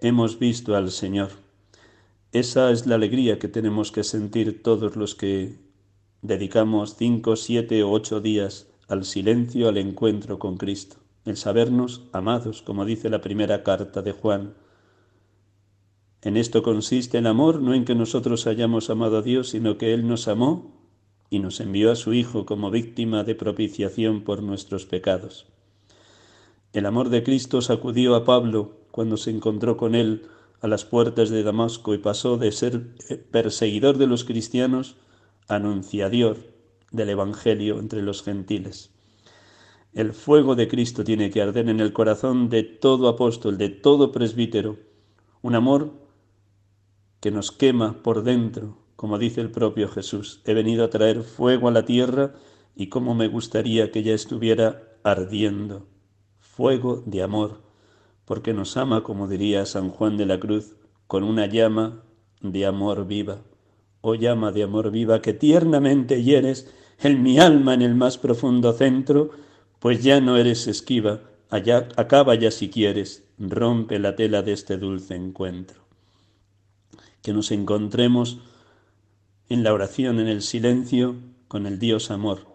Hemos 0.00 0.38
visto 0.38 0.76
al 0.76 0.90
Señor. 0.90 1.28
Esa 2.32 2.70
es 2.70 2.86
la 2.86 2.94
alegría 2.94 3.38
que 3.38 3.48
tenemos 3.48 3.92
que 3.92 4.02
sentir 4.02 4.62
todos 4.62 4.96
los 4.96 5.14
que 5.14 5.58
dedicamos 6.22 6.96
cinco, 6.96 7.36
siete 7.36 7.82
o 7.82 7.90
ocho 7.90 8.22
días 8.22 8.66
al 8.88 9.04
silencio, 9.04 9.68
al 9.68 9.76
encuentro 9.76 10.38
con 10.38 10.56
Cristo, 10.56 10.96
el 11.26 11.36
sabernos 11.36 12.00
amados, 12.12 12.62
como 12.62 12.86
dice 12.86 13.10
la 13.10 13.20
primera 13.20 13.62
carta 13.62 14.00
de 14.00 14.12
Juan 14.12 14.54
en 16.26 16.36
esto 16.36 16.64
consiste 16.64 17.18
el 17.18 17.28
amor, 17.28 17.62
no 17.62 17.72
en 17.72 17.84
que 17.84 17.94
nosotros 17.94 18.48
hayamos 18.48 18.90
amado 18.90 19.18
a 19.18 19.22
Dios, 19.22 19.50
sino 19.50 19.78
que 19.78 19.94
Él 19.94 20.08
nos 20.08 20.26
amó 20.26 20.72
y 21.30 21.38
nos 21.38 21.60
envió 21.60 21.92
a 21.92 21.94
su 21.94 22.14
Hijo 22.14 22.46
como 22.46 22.72
víctima 22.72 23.22
de 23.22 23.36
propiciación 23.36 24.22
por 24.22 24.42
nuestros 24.42 24.86
pecados. 24.86 25.46
El 26.72 26.84
amor 26.86 27.10
de 27.10 27.22
Cristo 27.22 27.62
sacudió 27.62 28.16
a 28.16 28.24
Pablo 28.24 28.72
cuando 28.90 29.18
se 29.18 29.30
encontró 29.30 29.76
con 29.76 29.94
él 29.94 30.26
a 30.60 30.66
las 30.66 30.84
puertas 30.84 31.30
de 31.30 31.44
Damasco 31.44 31.94
y 31.94 31.98
pasó 31.98 32.38
de 32.38 32.50
ser 32.50 32.88
perseguidor 33.30 33.96
de 33.96 34.08
los 34.08 34.24
cristianos 34.24 34.96
a 35.46 35.54
anunciador 35.54 36.38
del 36.90 37.10
Evangelio 37.10 37.78
entre 37.78 38.02
los 38.02 38.24
gentiles. 38.24 38.90
El 39.94 40.12
fuego 40.12 40.56
de 40.56 40.66
Cristo 40.66 41.04
tiene 41.04 41.30
que 41.30 41.40
arder 41.40 41.68
en 41.68 41.78
el 41.78 41.92
corazón 41.92 42.48
de 42.48 42.64
todo 42.64 43.06
apóstol, 43.06 43.58
de 43.58 43.68
todo 43.68 44.10
presbítero, 44.10 44.76
un 45.40 45.54
amor 45.54 46.05
que 47.20 47.30
nos 47.30 47.52
quema 47.52 48.02
por 48.02 48.22
dentro, 48.22 48.78
como 48.96 49.18
dice 49.18 49.40
el 49.40 49.50
propio 49.50 49.88
Jesús. 49.88 50.42
He 50.44 50.54
venido 50.54 50.84
a 50.84 50.90
traer 50.90 51.22
fuego 51.22 51.68
a 51.68 51.72
la 51.72 51.84
tierra 51.84 52.34
y 52.74 52.88
cómo 52.88 53.14
me 53.14 53.28
gustaría 53.28 53.90
que 53.90 54.02
ya 54.02 54.14
estuviera 54.14 54.96
ardiendo. 55.02 55.86
Fuego 56.38 57.02
de 57.06 57.22
amor 57.22 57.66
porque 58.26 58.52
nos 58.52 58.76
ama, 58.76 59.02
como 59.02 59.28
diría 59.28 59.64
San 59.64 59.88
Juan 59.88 60.18
de 60.18 60.26
la 60.26 60.38
Cruz, 60.38 60.76
con 61.06 61.22
una 61.22 61.46
llama 61.46 62.02
de 62.42 62.66
amor 62.66 63.06
viva. 63.06 63.42
Oh 64.02 64.14
llama 64.14 64.52
de 64.52 64.64
amor 64.64 64.90
viva 64.90 65.22
que 65.22 65.32
tiernamente 65.32 66.22
hieres 66.22 66.70
en 66.98 67.22
mi 67.22 67.38
alma 67.38 67.72
en 67.72 67.82
el 67.82 67.94
más 67.94 68.18
profundo 68.18 68.72
centro, 68.72 69.30
pues 69.78 70.02
ya 70.02 70.20
no 70.20 70.36
eres 70.36 70.66
esquiva, 70.66 71.20
acaba 71.50 72.34
ya 72.34 72.50
si 72.50 72.68
quieres, 72.68 73.24
rompe 73.38 73.98
la 73.98 74.16
tela 74.16 74.42
de 74.42 74.52
este 74.52 74.76
dulce 74.76 75.14
encuentro. 75.14 75.85
Que 77.26 77.32
nos 77.32 77.50
encontremos 77.50 78.38
en 79.48 79.64
la 79.64 79.74
oración, 79.74 80.20
en 80.20 80.28
el 80.28 80.42
silencio, 80.42 81.16
con 81.48 81.66
el 81.66 81.80
Dios 81.80 82.12
amor, 82.12 82.46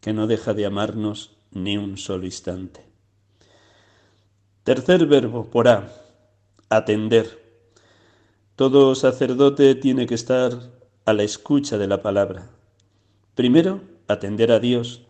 que 0.00 0.12
no 0.12 0.28
deja 0.28 0.54
de 0.54 0.64
amarnos 0.64 1.38
ni 1.50 1.76
un 1.76 1.98
solo 1.98 2.24
instante. 2.24 2.86
Tercer 4.62 5.06
verbo, 5.06 5.50
porá, 5.50 5.92
atender. 6.68 7.42
Todo 8.54 8.94
sacerdote 8.94 9.74
tiene 9.74 10.06
que 10.06 10.14
estar 10.14 10.70
a 11.04 11.12
la 11.12 11.24
escucha 11.24 11.76
de 11.76 11.88
la 11.88 12.00
palabra. 12.00 12.48
Primero, 13.34 13.80
atender 14.06 14.52
a 14.52 14.60
Dios 14.60 15.02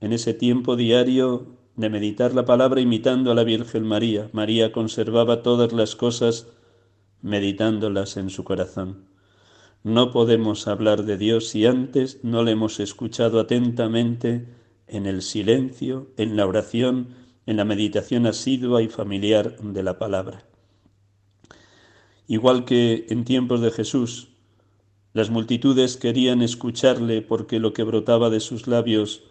en 0.00 0.12
ese 0.12 0.32
tiempo 0.32 0.76
diario 0.76 1.56
de 1.74 1.90
meditar 1.90 2.36
la 2.36 2.44
palabra 2.44 2.80
imitando 2.80 3.32
a 3.32 3.34
la 3.34 3.42
Virgen 3.42 3.82
María. 3.82 4.30
María 4.32 4.70
conservaba 4.70 5.42
todas 5.42 5.72
las 5.72 5.96
cosas 5.96 6.46
meditándolas 7.24 8.18
en 8.18 8.28
su 8.28 8.44
corazón. 8.44 9.06
No 9.82 10.12
podemos 10.12 10.68
hablar 10.68 11.04
de 11.04 11.16
Dios 11.16 11.48
si 11.48 11.64
antes 11.64 12.20
no 12.22 12.42
le 12.42 12.50
hemos 12.52 12.80
escuchado 12.80 13.40
atentamente 13.40 14.46
en 14.86 15.06
el 15.06 15.22
silencio, 15.22 16.10
en 16.18 16.36
la 16.36 16.46
oración, 16.46 17.08
en 17.46 17.56
la 17.56 17.64
meditación 17.64 18.26
asidua 18.26 18.82
y 18.82 18.88
familiar 18.88 19.56
de 19.58 19.82
la 19.82 19.98
palabra. 19.98 20.44
Igual 22.28 22.66
que 22.66 23.06
en 23.08 23.24
tiempos 23.24 23.62
de 23.62 23.70
Jesús, 23.70 24.28
las 25.14 25.30
multitudes 25.30 25.96
querían 25.96 26.42
escucharle 26.42 27.22
porque 27.22 27.58
lo 27.58 27.72
que 27.72 27.84
brotaba 27.84 28.28
de 28.28 28.40
sus 28.40 28.66
labios 28.66 29.22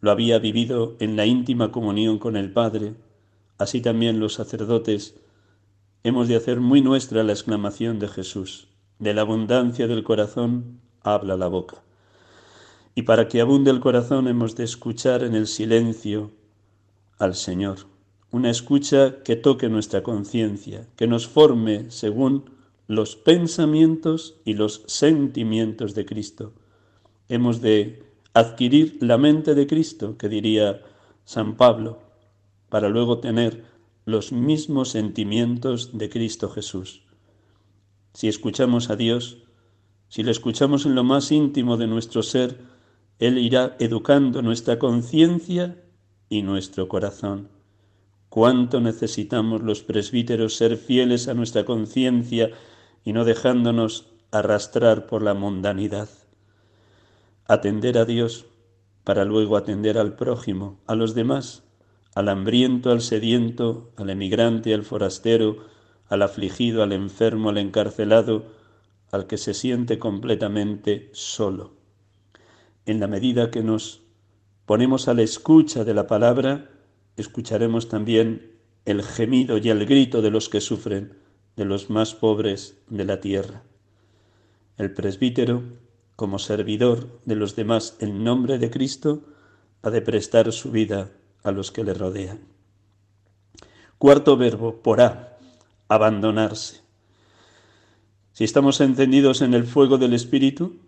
lo 0.00 0.10
había 0.10 0.38
vivido 0.38 0.94
en 1.00 1.16
la 1.16 1.24
íntima 1.24 1.72
comunión 1.72 2.18
con 2.18 2.36
el 2.36 2.52
Padre, 2.52 2.96
así 3.56 3.80
también 3.80 4.20
los 4.20 4.34
sacerdotes 4.34 5.14
hemos 6.02 6.28
de 6.28 6.36
hacer 6.36 6.60
muy 6.60 6.80
nuestra 6.80 7.22
la 7.22 7.32
exclamación 7.32 7.98
de 7.98 8.08
Jesús, 8.08 8.68
de 8.98 9.14
la 9.14 9.22
abundancia 9.22 9.86
del 9.86 10.02
corazón 10.02 10.80
habla 11.02 11.36
la 11.36 11.48
boca. 11.48 11.82
Y 12.94 13.02
para 13.02 13.28
que 13.28 13.40
abunde 13.40 13.70
el 13.70 13.80
corazón 13.80 14.28
hemos 14.28 14.56
de 14.56 14.64
escuchar 14.64 15.22
en 15.22 15.34
el 15.34 15.46
silencio 15.46 16.30
al 17.18 17.34
Señor, 17.34 17.78
una 18.30 18.50
escucha 18.50 19.22
que 19.22 19.36
toque 19.36 19.68
nuestra 19.68 20.02
conciencia, 20.02 20.86
que 20.96 21.06
nos 21.06 21.26
forme 21.26 21.90
según 21.90 22.50
los 22.86 23.16
pensamientos 23.16 24.40
y 24.44 24.54
los 24.54 24.82
sentimientos 24.86 25.94
de 25.94 26.06
Cristo. 26.06 26.52
Hemos 27.28 27.60
de 27.60 28.02
adquirir 28.34 28.98
la 29.00 29.18
mente 29.18 29.54
de 29.54 29.66
Cristo, 29.66 30.16
que 30.16 30.28
diría 30.28 30.82
San 31.24 31.56
Pablo, 31.56 31.98
para 32.68 32.88
luego 32.88 33.18
tener 33.18 33.64
los 34.04 34.32
mismos 34.32 34.90
sentimientos 34.90 35.96
de 35.96 36.08
Cristo 36.08 36.48
Jesús. 36.48 37.02
Si 38.14 38.28
escuchamos 38.28 38.90
a 38.90 38.96
Dios, 38.96 39.38
si 40.08 40.22
le 40.22 40.30
escuchamos 40.30 40.86
en 40.86 40.94
lo 40.94 41.04
más 41.04 41.30
íntimo 41.30 41.76
de 41.76 41.86
nuestro 41.86 42.22
ser, 42.22 42.58
Él 43.18 43.38
irá 43.38 43.76
educando 43.78 44.42
nuestra 44.42 44.78
conciencia 44.78 45.82
y 46.28 46.42
nuestro 46.42 46.88
corazón. 46.88 47.48
Cuánto 48.28 48.80
necesitamos 48.80 49.62
los 49.62 49.82
presbíteros 49.82 50.56
ser 50.56 50.76
fieles 50.76 51.28
a 51.28 51.34
nuestra 51.34 51.64
conciencia 51.64 52.50
y 53.04 53.12
no 53.12 53.24
dejándonos 53.24 54.06
arrastrar 54.30 55.06
por 55.06 55.22
la 55.22 55.34
mundanidad 55.34 56.08
atender 57.50 57.98
a 57.98 58.04
Dios 58.04 58.46
para 59.02 59.24
luego 59.24 59.56
atender 59.56 59.98
al 59.98 60.14
prójimo, 60.14 60.78
a 60.86 60.94
los 60.94 61.16
demás, 61.16 61.64
al 62.14 62.28
hambriento, 62.28 62.90
al 62.90 63.00
sediento, 63.00 63.92
al 63.96 64.10
emigrante, 64.10 64.74
al 64.74 64.84
forastero, 64.84 65.64
al 66.08 66.22
afligido, 66.22 66.82
al 66.82 66.92
enfermo, 66.92 67.50
al 67.50 67.58
encarcelado, 67.58 68.46
al 69.12 69.26
que 69.26 69.38
se 69.38 69.54
siente 69.54 69.98
completamente 69.98 71.10
solo. 71.12 71.74
En 72.86 73.00
la 73.00 73.06
medida 73.06 73.50
que 73.50 73.62
nos 73.62 74.02
ponemos 74.66 75.08
a 75.08 75.14
la 75.14 75.22
escucha 75.22 75.84
de 75.84 75.94
la 75.94 76.06
palabra, 76.06 76.70
escucharemos 77.16 77.88
también 77.88 78.52
el 78.84 79.02
gemido 79.02 79.58
y 79.58 79.68
el 79.68 79.86
grito 79.86 80.22
de 80.22 80.30
los 80.30 80.48
que 80.48 80.60
sufren, 80.60 81.18
de 81.56 81.64
los 81.64 81.90
más 81.90 82.14
pobres 82.14 82.80
de 82.88 83.04
la 83.04 83.20
tierra. 83.20 83.62
El 84.78 84.94
presbítero 84.94 85.62
como 86.20 86.38
servidor 86.38 87.18
de 87.24 87.34
los 87.34 87.56
demás 87.56 87.96
en 87.98 88.24
nombre 88.24 88.58
de 88.58 88.70
Cristo, 88.70 89.24
ha 89.80 89.88
de 89.88 90.02
prestar 90.02 90.52
su 90.52 90.70
vida 90.70 91.12
a 91.42 91.50
los 91.50 91.70
que 91.70 91.84
le 91.84 91.94
rodean. 91.94 92.40
Cuarto 93.98 94.36
verbo, 94.36 94.82
porá, 94.82 95.38
abandonarse. 95.88 96.80
Si 98.32 98.44
estamos 98.44 98.80
encendidos 98.80 99.42
en 99.42 99.54
el 99.54 99.64
fuego 99.64 99.98
del 99.98 100.14
Espíritu, 100.14 100.78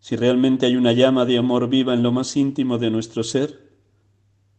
si 0.00 0.16
realmente 0.16 0.66
hay 0.66 0.76
una 0.76 0.92
llama 0.92 1.24
de 1.24 1.38
amor 1.38 1.68
viva 1.68 1.94
en 1.94 2.02
lo 2.02 2.12
más 2.12 2.36
íntimo 2.36 2.78
de 2.78 2.90
nuestro 2.90 3.22
ser, 3.22 3.70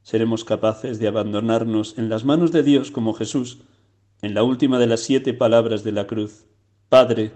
seremos 0.01 0.43
capaces 0.45 0.99
de 0.99 1.08
abandonarnos 1.08 1.97
en 1.97 2.10
las 2.10 2.25
manos 2.25 2.51
de 2.51 2.63
Dios 2.63 2.91
como 2.91 3.13
Jesús, 3.13 3.60
en 4.21 4.34
la 4.34 4.43
última 4.43 4.80
de 4.80 4.88
las 4.88 5.01
siete 5.01 5.34
palabras 5.34 5.84
de 5.84 5.91
la 5.91 6.08
cruz. 6.08 6.45
Padre, 6.89 7.34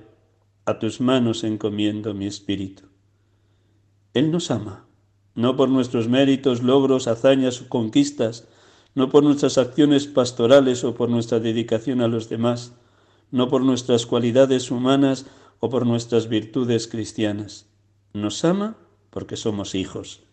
a 0.66 0.80
tus 0.80 1.02
manos 1.02 1.44
encomiendo 1.44 2.14
mi 2.14 2.26
espíritu. 2.26 2.84
Él 4.14 4.32
nos 4.32 4.50
ama, 4.50 4.88
no 5.36 5.56
por 5.56 5.70
nuestros 5.70 6.08
méritos, 6.08 6.64
logros, 6.64 7.08
hazañas 7.08 7.62
o 7.62 7.70
conquistas, 7.70 8.48
no 8.96 9.10
por 9.10 9.24
nuestras 9.24 9.58
acciones 9.58 10.08
pastorales 10.08 10.84
o 10.84 10.96
por 10.96 11.10
nuestra 11.10 11.40
dedicación 11.40 12.02
a 12.02 12.08
los 12.08 12.30
demás, 12.30 12.74
no 13.32 13.50
por 13.50 13.62
nuestras 13.62 14.06
cualidades 14.06 14.72
humanas 14.72 15.26
o 15.60 15.70
por 15.70 15.86
nuestras 15.86 16.30
virtudes 16.30 16.88
cristianas. 16.88 17.68
Nos 18.14 18.44
ama 18.46 18.78
porque 19.10 19.36
somos 19.36 19.76
hijos, 19.76 20.24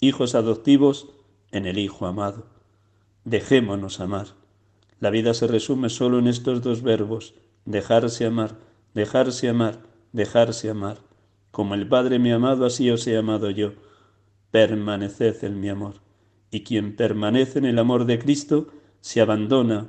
hijos 0.00 0.34
adoptivos 0.34 1.08
en 1.52 1.66
el 1.66 1.78
Hijo 1.78 2.06
amado. 2.06 2.46
Dejémonos 3.24 4.00
amar. 4.00 4.28
La 5.00 5.10
vida 5.10 5.32
se 5.34 5.46
resume 5.46 5.88
solo 5.88 6.18
en 6.18 6.26
estos 6.26 6.60
dos 6.60 6.82
verbos, 6.82 7.34
dejarse 7.64 8.26
amar 8.26 8.56
dejarse 8.94 9.48
amar, 9.48 9.80
dejarse 10.12 10.70
amar. 10.70 10.98
Como 11.50 11.74
el 11.74 11.88
Padre 11.88 12.18
me 12.18 12.32
ha 12.32 12.36
amado, 12.36 12.66
así 12.66 12.90
os 12.90 13.06
he 13.06 13.16
amado 13.16 13.50
yo. 13.50 13.72
Permaneced 14.50 15.44
en 15.44 15.60
mi 15.60 15.68
amor. 15.68 15.96
Y 16.50 16.62
quien 16.62 16.96
permanece 16.96 17.58
en 17.58 17.66
el 17.66 17.78
amor 17.78 18.04
de 18.06 18.18
Cristo 18.18 18.68
se 19.00 19.20
abandona 19.20 19.88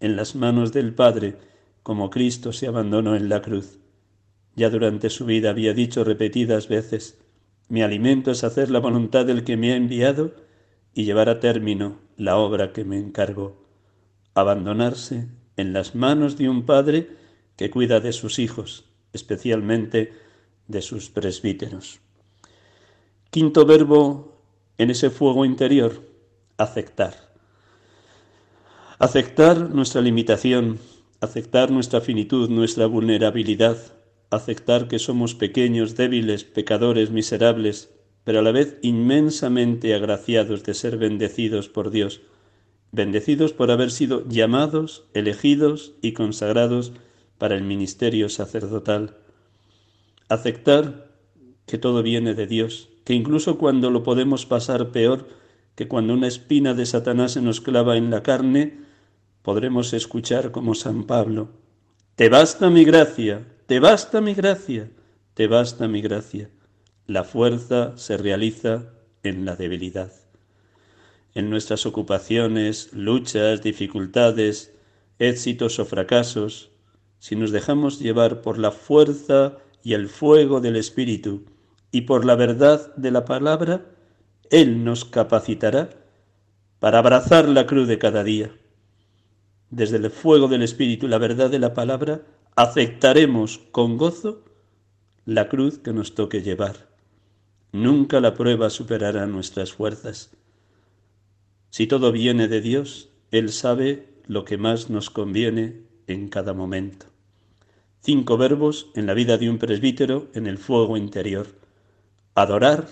en 0.00 0.16
las 0.16 0.34
manos 0.34 0.72
del 0.72 0.94
Padre, 0.94 1.36
como 1.82 2.10
Cristo 2.10 2.52
se 2.52 2.66
abandonó 2.66 3.16
en 3.16 3.28
la 3.28 3.42
cruz. 3.42 3.78
Ya 4.54 4.70
durante 4.70 5.10
su 5.10 5.24
vida 5.24 5.50
había 5.50 5.74
dicho 5.74 6.04
repetidas 6.04 6.68
veces, 6.68 7.18
mi 7.68 7.82
alimento 7.82 8.30
es 8.30 8.44
hacer 8.44 8.70
la 8.70 8.78
voluntad 8.78 9.26
del 9.26 9.44
que 9.44 9.56
me 9.56 9.72
ha 9.72 9.76
enviado 9.76 10.34
y 10.94 11.04
llevar 11.04 11.28
a 11.28 11.40
término 11.40 11.98
la 12.16 12.36
obra 12.36 12.72
que 12.72 12.84
me 12.84 12.98
encargó. 12.98 13.66
Abandonarse 14.34 15.28
en 15.56 15.72
las 15.72 15.94
manos 15.94 16.36
de 16.38 16.48
un 16.48 16.64
Padre 16.64 17.10
que 17.56 17.70
cuida 17.70 18.00
de 18.00 18.12
sus 18.12 18.38
hijos, 18.38 18.84
especialmente 19.12 20.12
de 20.68 20.82
sus 20.82 21.10
presbíteros. 21.10 22.00
Quinto 23.30 23.66
verbo 23.66 24.40
en 24.78 24.90
ese 24.90 25.10
fuego 25.10 25.44
interior, 25.44 26.02
aceptar. 26.56 27.34
Aceptar 28.98 29.70
nuestra 29.70 30.00
limitación, 30.00 30.78
aceptar 31.20 31.70
nuestra 31.70 32.00
finitud, 32.00 32.48
nuestra 32.48 32.86
vulnerabilidad, 32.86 33.78
aceptar 34.30 34.88
que 34.88 34.98
somos 34.98 35.34
pequeños, 35.34 35.96
débiles, 35.96 36.44
pecadores, 36.44 37.10
miserables, 37.10 37.90
pero 38.24 38.38
a 38.38 38.42
la 38.42 38.52
vez 38.52 38.78
inmensamente 38.82 39.94
agraciados 39.94 40.64
de 40.64 40.74
ser 40.74 40.96
bendecidos 40.96 41.68
por 41.68 41.90
Dios, 41.90 42.22
bendecidos 42.90 43.52
por 43.52 43.70
haber 43.70 43.90
sido 43.90 44.26
llamados, 44.28 45.04
elegidos 45.12 45.92
y 46.00 46.12
consagrados 46.12 46.92
para 47.38 47.54
el 47.54 47.64
ministerio 47.64 48.28
sacerdotal. 48.28 49.16
Aceptar 50.28 51.10
que 51.66 51.78
todo 51.78 52.02
viene 52.02 52.34
de 52.34 52.46
Dios, 52.46 52.88
que 53.06 53.14
incluso 53.14 53.56
cuando 53.56 53.88
lo 53.92 54.02
podemos 54.02 54.46
pasar 54.46 54.90
peor, 54.90 55.28
que 55.76 55.86
cuando 55.86 56.12
una 56.12 56.26
espina 56.26 56.74
de 56.74 56.84
Satanás 56.86 57.34
se 57.34 57.40
nos 57.40 57.60
clava 57.60 57.96
en 57.96 58.10
la 58.10 58.24
carne, 58.24 58.80
podremos 59.42 59.92
escuchar 59.92 60.50
como 60.50 60.74
San 60.74 61.04
Pablo, 61.04 61.50
Te 62.16 62.28
basta 62.28 62.68
mi 62.68 62.84
gracia, 62.84 63.46
te 63.66 63.78
basta 63.78 64.20
mi 64.20 64.34
gracia, 64.34 64.90
te 65.34 65.46
basta 65.46 65.86
mi 65.86 66.02
gracia. 66.02 66.50
La 67.06 67.22
fuerza 67.22 67.96
se 67.96 68.16
realiza 68.16 68.90
en 69.22 69.44
la 69.44 69.54
debilidad. 69.54 70.12
En 71.32 71.48
nuestras 71.48 71.86
ocupaciones, 71.86 72.92
luchas, 72.92 73.62
dificultades, 73.62 74.74
éxitos 75.20 75.78
o 75.78 75.84
fracasos, 75.84 76.72
si 77.20 77.36
nos 77.36 77.52
dejamos 77.52 78.00
llevar 78.00 78.42
por 78.42 78.58
la 78.58 78.72
fuerza 78.72 79.58
y 79.84 79.94
el 79.94 80.08
fuego 80.08 80.60
del 80.60 80.74
Espíritu 80.74 81.44
y 81.96 82.02
por 82.02 82.26
la 82.26 82.34
verdad 82.34 82.94
de 82.96 83.10
la 83.10 83.24
palabra, 83.24 83.86
Él 84.50 84.84
nos 84.84 85.06
capacitará 85.06 85.88
para 86.78 86.98
abrazar 86.98 87.48
la 87.48 87.66
cruz 87.66 87.88
de 87.88 87.98
cada 87.98 88.22
día. 88.22 88.54
Desde 89.70 89.96
el 89.96 90.10
fuego 90.10 90.46
del 90.46 90.60
Espíritu 90.60 91.06
y 91.06 91.08
la 91.08 91.16
verdad 91.16 91.48
de 91.48 91.58
la 91.58 91.72
palabra, 91.72 92.20
aceptaremos 92.54 93.60
con 93.72 93.96
gozo 93.96 94.44
la 95.24 95.48
cruz 95.48 95.78
que 95.78 95.94
nos 95.94 96.14
toque 96.14 96.42
llevar. 96.42 96.86
Nunca 97.72 98.20
la 98.20 98.34
prueba 98.34 98.68
superará 98.68 99.24
nuestras 99.26 99.72
fuerzas. 99.72 100.36
Si 101.70 101.86
todo 101.86 102.12
viene 102.12 102.46
de 102.46 102.60
Dios, 102.60 103.08
Él 103.30 103.50
sabe 103.50 104.20
lo 104.26 104.44
que 104.44 104.58
más 104.58 104.90
nos 104.90 105.08
conviene 105.08 105.84
en 106.08 106.28
cada 106.28 106.52
momento. 106.52 107.06
Cinco 108.00 108.36
verbos 108.36 108.90
en 108.94 109.06
la 109.06 109.14
vida 109.14 109.38
de 109.38 109.48
un 109.48 109.56
presbítero 109.56 110.28
en 110.34 110.46
el 110.46 110.58
fuego 110.58 110.98
interior. 110.98 111.64
Adorar, 112.36 112.86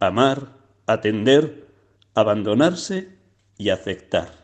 amar, 0.00 0.48
atender, 0.84 1.68
abandonarse 2.12 3.16
y 3.56 3.70
aceptar. 3.70 4.39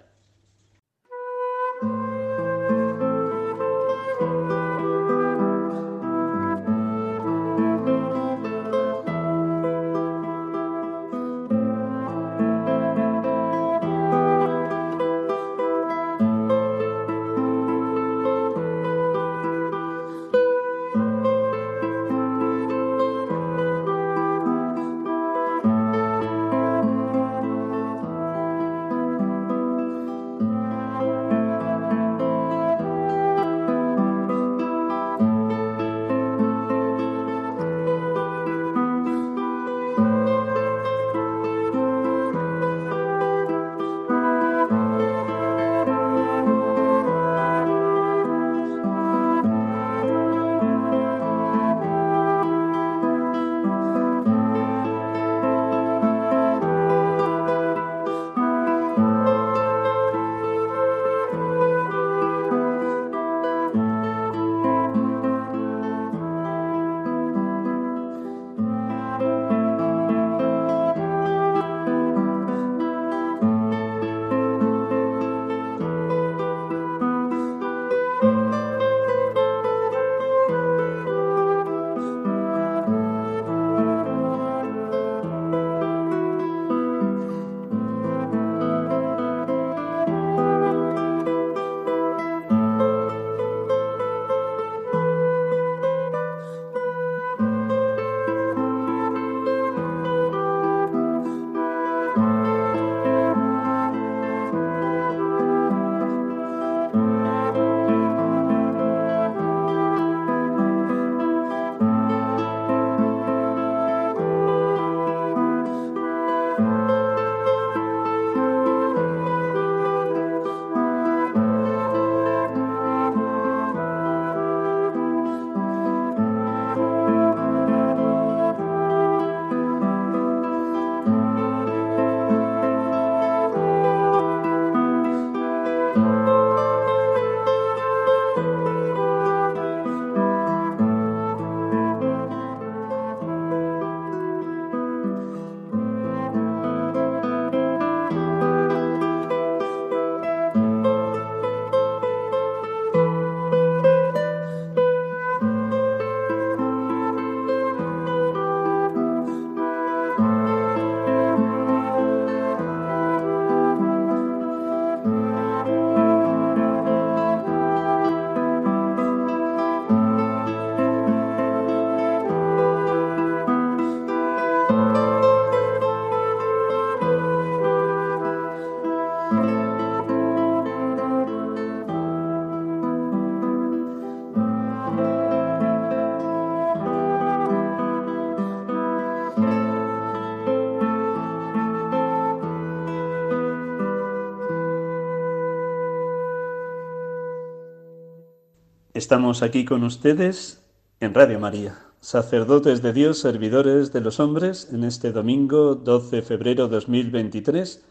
Estamos 199.07 199.43
aquí 199.45 199.65
con 199.65 199.85
ustedes 199.85 200.65
en 200.99 201.15
Radio 201.15 201.39
María, 201.39 201.79
sacerdotes 202.01 202.83
de 202.83 202.93
Dios, 202.93 203.21
servidores 203.21 203.93
de 203.93 204.01
los 204.01 204.19
hombres, 204.19 204.69
en 204.73 204.83
este 204.83 205.13
domingo 205.13 205.77
12 205.77 206.17
de 206.17 206.23
febrero 206.23 206.67
2023, 206.67 207.85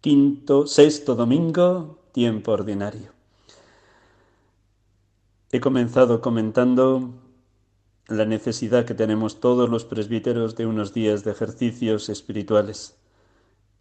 quinto, 0.00 0.66
sexto 0.66 1.14
domingo, 1.14 2.00
tiempo 2.10 2.50
ordinario. 2.50 3.12
He 5.52 5.60
comenzado 5.60 6.20
comentando 6.20 7.10
la 8.08 8.24
necesidad 8.24 8.86
que 8.86 8.94
tenemos 8.94 9.38
todos 9.38 9.70
los 9.70 9.84
presbíteros 9.84 10.56
de 10.56 10.66
unos 10.66 10.92
días 10.92 11.22
de 11.22 11.30
ejercicios 11.30 12.08
espirituales. 12.08 12.96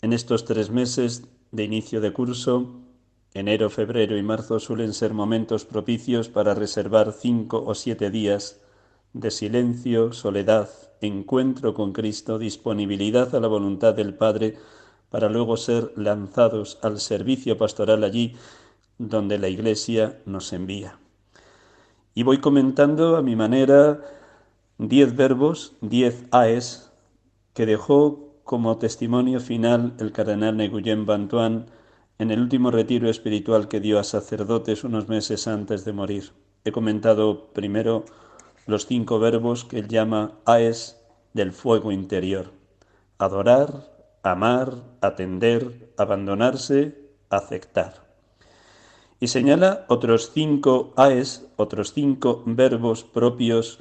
En 0.04 0.14
estos 0.14 0.46
tres 0.46 0.70
meses 0.70 1.24
de 1.52 1.64
inicio 1.64 2.00
de 2.00 2.14
curso, 2.14 2.76
Enero, 3.36 3.70
febrero 3.70 4.18
y 4.18 4.24
marzo 4.24 4.62
suelen 4.62 4.94
ser 4.94 5.14
momentos 5.14 5.66
propicios 5.66 6.30
para 6.30 6.56
reservar 6.56 7.12
cinco 7.12 7.62
o 7.68 7.76
siete 7.76 8.10
días 8.10 8.62
de 9.12 9.30
silencio, 9.30 10.14
soledad, 10.14 10.70
encuentro 11.02 11.74
con 11.74 11.92
Cristo, 11.92 12.40
disponibilidad 12.40 13.36
a 13.36 13.42
la 13.42 13.50
voluntad 13.50 13.94
del 13.94 14.14
Padre, 14.14 14.56
para 15.10 15.28
luego 15.28 15.58
ser 15.58 15.92
lanzados 15.98 16.80
al 16.82 17.02
servicio 17.02 17.58
pastoral 17.58 18.06
allí 18.06 18.38
donde 19.00 19.38
la 19.38 19.50
Iglesia 19.50 20.22
nos 20.26 20.54
envía. 20.54 20.98
Y 22.14 22.24
voy 22.24 22.38
comentando 22.38 23.18
a 23.18 23.22
mi 23.22 23.36
manera 23.36 24.00
diez 24.78 25.14
verbos, 25.14 25.74
diez 25.82 26.24
AES, 26.32 26.90
que 27.54 27.66
dejó 27.66 28.30
como 28.46 28.78
testimonio 28.78 29.42
final 29.42 29.94
el 30.00 30.14
cardenal 30.14 30.56
Neguyen 30.56 31.06
Bantuan 31.06 31.66
en 32.18 32.32
el 32.32 32.40
último 32.40 32.72
retiro 32.72 33.10
espiritual 33.10 33.68
que 33.68 33.80
dio 33.80 34.00
a 34.00 34.04
sacerdotes 34.04 34.84
unos 34.84 35.08
meses 35.10 35.48
antes 35.48 35.84
de 35.86 35.94
morir. 35.94 36.32
He 36.64 36.72
comentado 36.72 37.52
primero 37.54 38.06
los 38.66 38.88
cinco 38.88 39.20
verbos 39.20 39.66
que 39.66 39.80
él 39.80 39.88
llama 39.88 40.40
AES 40.46 40.98
del 41.34 41.52
fuego 41.52 41.92
interior. 41.92 42.52
Adorar, 43.18 43.92
amar, 44.24 44.84
atender, 45.02 45.94
abandonarse, 45.98 46.98
aceptar. 47.30 48.06
Y 49.20 49.28
señala 49.28 49.86
otros 49.88 50.32
cinco 50.34 50.94
AES, 50.96 51.46
otros 51.58 51.94
cinco 51.94 52.44
verbos 52.46 53.04
propios 53.04 53.80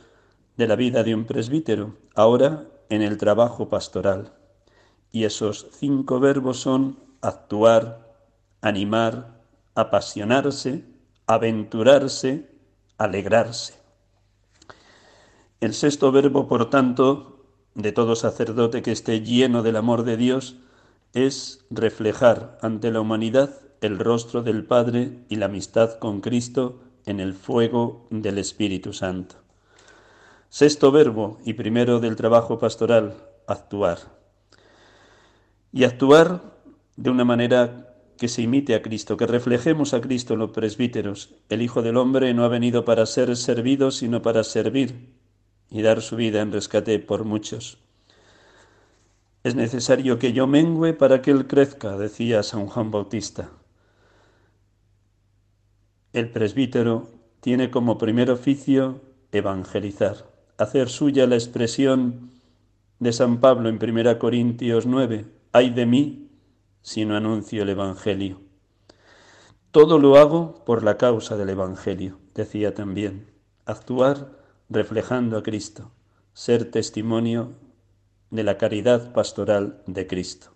de 0.57 0.69
la 0.69 0.77
vida 0.77 1.03
de 1.03 1.15
un 1.15 1.25
presbítero, 1.25 1.97
ahora 2.15 2.67
en 2.89 3.03
el 3.03 3.17
trabajo 3.17 3.69
pastoral. 3.69 4.33
Y 5.11 5.25
esos 5.25 5.69
cinco 5.73 6.21
verbos 6.21 6.59
son 6.59 6.99
actuar, 7.21 8.04
animar, 8.65 9.43
apasionarse, 9.75 10.87
aventurarse, 11.27 12.51
alegrarse. 12.97 13.75
El 15.61 15.75
sexto 15.75 16.11
verbo, 16.11 16.49
por 16.49 16.71
tanto, 16.71 17.45
de 17.75 17.93
todo 17.93 18.17
sacerdote 18.17 18.81
que 18.81 18.93
esté 18.93 19.21
lleno 19.21 19.63
del 19.63 19.77
amor 19.77 20.05
de 20.05 20.17
Dios, 20.17 20.57
es 21.13 21.67
reflejar 21.69 22.59
ante 22.63 22.91
la 22.91 23.01
humanidad 23.01 23.51
el 23.83 23.99
rostro 23.99 24.43
del 24.43 24.65
Padre 24.65 25.19
y 25.29 25.37
la 25.37 25.47
amistad 25.47 25.99
con 25.99 26.23
Cristo 26.23 26.81
en 27.05 27.21
el 27.21 27.35
fuego 27.35 28.07
del 28.09 28.39
Espíritu 28.39 28.95
Santo. 28.95 29.37
Sexto 30.49 30.91
verbo 30.91 31.39
y 31.45 31.53
primero 31.53 32.01
del 32.01 32.17
trabajo 32.17 32.59
pastoral, 32.59 33.15
actuar. 33.47 33.99
Y 35.71 35.85
actuar 35.85 36.41
de 36.97 37.11
una 37.11 37.25
manera 37.25 37.94
que 38.19 38.29
se 38.29 38.43
imite 38.43 38.75
a 38.75 38.83
Cristo, 38.83 39.17
que 39.17 39.27
reflejemos 39.27 39.95
a 39.95 40.01
Cristo 40.01 40.35
en 40.35 40.41
los 40.41 40.51
presbíteros. 40.51 41.35
El 41.49 41.63
Hijo 41.63 41.83
del 41.83 41.97
Hombre 41.97 42.33
no 42.35 42.45
ha 42.45 42.49
venido 42.49 42.85
para 42.85 43.07
ser 43.07 43.37
servido, 43.37 43.91
sino 43.91 44.23
para 44.23 44.45
servir 44.45 45.13
y 45.71 45.83
dar 45.83 46.03
su 46.03 46.17
vida 46.17 46.41
en 46.41 46.53
rescate 46.53 46.99
por 46.99 47.25
muchos. 47.25 47.79
Es 49.43 49.55
necesario 49.55 50.19
que 50.19 50.33
yo 50.33 50.47
mengüe 50.47 50.95
para 50.95 51.21
que 51.21 51.31
Él 51.31 51.47
crezca, 51.47 51.99
decía 51.99 52.43
San 52.43 52.67
Juan 52.67 52.91
Bautista. 52.91 53.51
El 56.13 56.31
presbítero 56.31 57.09
tiene 57.41 57.71
como 57.71 57.99
primer 57.99 58.31
oficio 58.31 59.01
evangelizar 59.33 60.35
hacer 60.59 60.89
suya 60.89 61.27
la 61.27 61.35
expresión 61.35 62.31
de 62.99 63.13
San 63.13 63.41
Pablo 63.41 63.69
en 63.69 63.79
1 63.83 64.19
Corintios 64.19 64.87
9, 64.87 65.25
ay 65.53 65.71
de 65.71 65.87
mí 65.87 66.24
si 66.85 67.07
no 67.07 67.17
anuncio 67.17 67.63
el 67.63 67.71
Evangelio. 67.71 68.43
Todo 69.71 69.99
lo 69.99 70.19
hago 70.19 70.63
por 70.67 70.85
la 70.85 70.99
causa 70.99 71.35
del 71.39 71.49
Evangelio, 71.49 72.19
decía 72.35 72.75
también, 72.75 73.33
actuar 73.65 74.39
reflejando 74.69 75.39
a 75.39 75.43
Cristo, 75.43 75.93
ser 76.35 76.71
testimonio 76.71 77.53
de 78.31 78.45
la 78.45 78.59
caridad 78.59 79.15
pastoral 79.15 79.83
de 79.87 80.07
Cristo. 80.07 80.51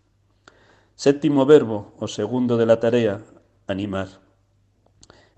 Séptimo 0.96 1.46
verbo 1.46 1.94
o 1.98 2.06
segundo 2.08 2.58
de 2.58 2.66
la 2.66 2.78
tarea, 2.78 3.22
animar. 3.66 4.20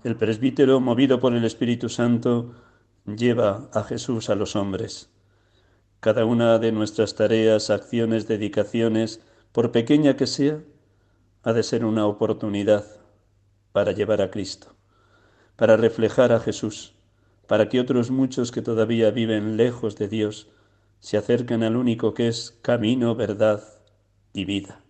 El 0.03 0.17
presbítero, 0.17 0.81
movido 0.81 1.21
por 1.21 1.33
el 1.33 1.45
Espíritu 1.45 1.87
Santo, 1.87 2.53
lleva 3.05 3.69
a 3.73 3.83
Jesús 3.83 4.29
a 4.29 4.35
los 4.35 4.57
hombres. 4.57 5.09
Cada 6.01 6.25
una 6.25 6.59
de 6.59 6.73
nuestras 6.73 7.15
tareas, 7.15 7.69
acciones, 7.69 8.27
dedicaciones, 8.27 9.21
por 9.53 9.71
pequeña 9.71 10.17
que 10.17 10.27
sea, 10.27 10.61
ha 11.43 11.53
de 11.53 11.63
ser 11.63 11.85
una 11.85 12.05
oportunidad 12.05 12.85
para 13.71 13.91
llevar 13.91 14.21
a 14.21 14.31
Cristo, 14.31 14.75
para 15.55 15.77
reflejar 15.77 16.31
a 16.31 16.39
Jesús, 16.39 16.93
para 17.47 17.69
que 17.69 17.79
otros 17.79 18.11
muchos 18.11 18.51
que 18.51 18.61
todavía 18.61 19.11
viven 19.11 19.57
lejos 19.57 19.95
de 19.95 20.07
Dios 20.07 20.49
se 20.99 21.17
acerquen 21.17 21.63
al 21.63 21.75
único 21.75 22.13
que 22.13 22.27
es 22.27 22.57
camino, 22.61 23.15
verdad 23.15 23.63
y 24.33 24.45
vida. 24.45 24.81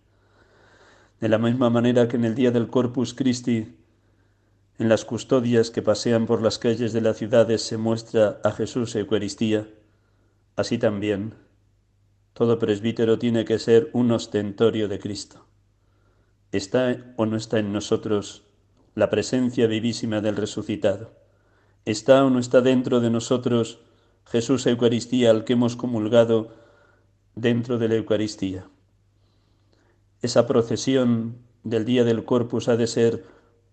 De 1.20 1.28
la 1.28 1.38
misma 1.38 1.70
manera 1.70 2.08
que 2.08 2.16
en 2.16 2.24
el 2.24 2.34
día 2.34 2.50
del 2.50 2.68
Corpus 2.68 3.14
Christi 3.14 3.76
en 4.78 4.88
las 4.88 5.04
custodias 5.04 5.70
que 5.70 5.82
pasean 5.82 6.26
por 6.26 6.42
las 6.42 6.58
calles 6.58 6.92
de 6.92 7.00
las 7.00 7.16
ciudades 7.16 7.62
se 7.62 7.76
muestra 7.76 8.40
a 8.42 8.50
Jesús 8.52 8.96
Eucaristía, 8.96 9.68
así 10.56 10.78
también 10.78 11.34
todo 12.32 12.58
presbítero 12.58 13.18
tiene 13.18 13.44
que 13.44 13.58
ser 13.58 13.90
un 13.92 14.10
ostentorio 14.10 14.88
de 14.88 14.98
Cristo. 14.98 15.46
¿Está 16.52 17.14
o 17.16 17.24
no 17.24 17.38
está 17.38 17.58
en 17.60 17.72
nosotros 17.72 18.42
la 18.94 19.08
presencia 19.08 19.66
vivísima 19.66 20.20
del 20.20 20.36
resucitado? 20.36 21.14
¿Está 21.86 22.22
o 22.26 22.28
no 22.28 22.38
está 22.38 22.60
dentro 22.60 23.00
de 23.00 23.08
nosotros 23.08 23.78
Jesús 24.26 24.66
Eucaristía 24.66 25.30
al 25.30 25.44
que 25.44 25.54
hemos 25.54 25.76
comulgado 25.76 26.54
dentro 27.34 27.78
de 27.78 27.88
la 27.88 27.94
Eucaristía? 27.94 28.68
Esa 30.20 30.46
procesión 30.46 31.38
del 31.64 31.86
día 31.86 32.04
del 32.04 32.26
Corpus 32.26 32.68
ha 32.68 32.76
de 32.76 32.86
ser 32.86 33.24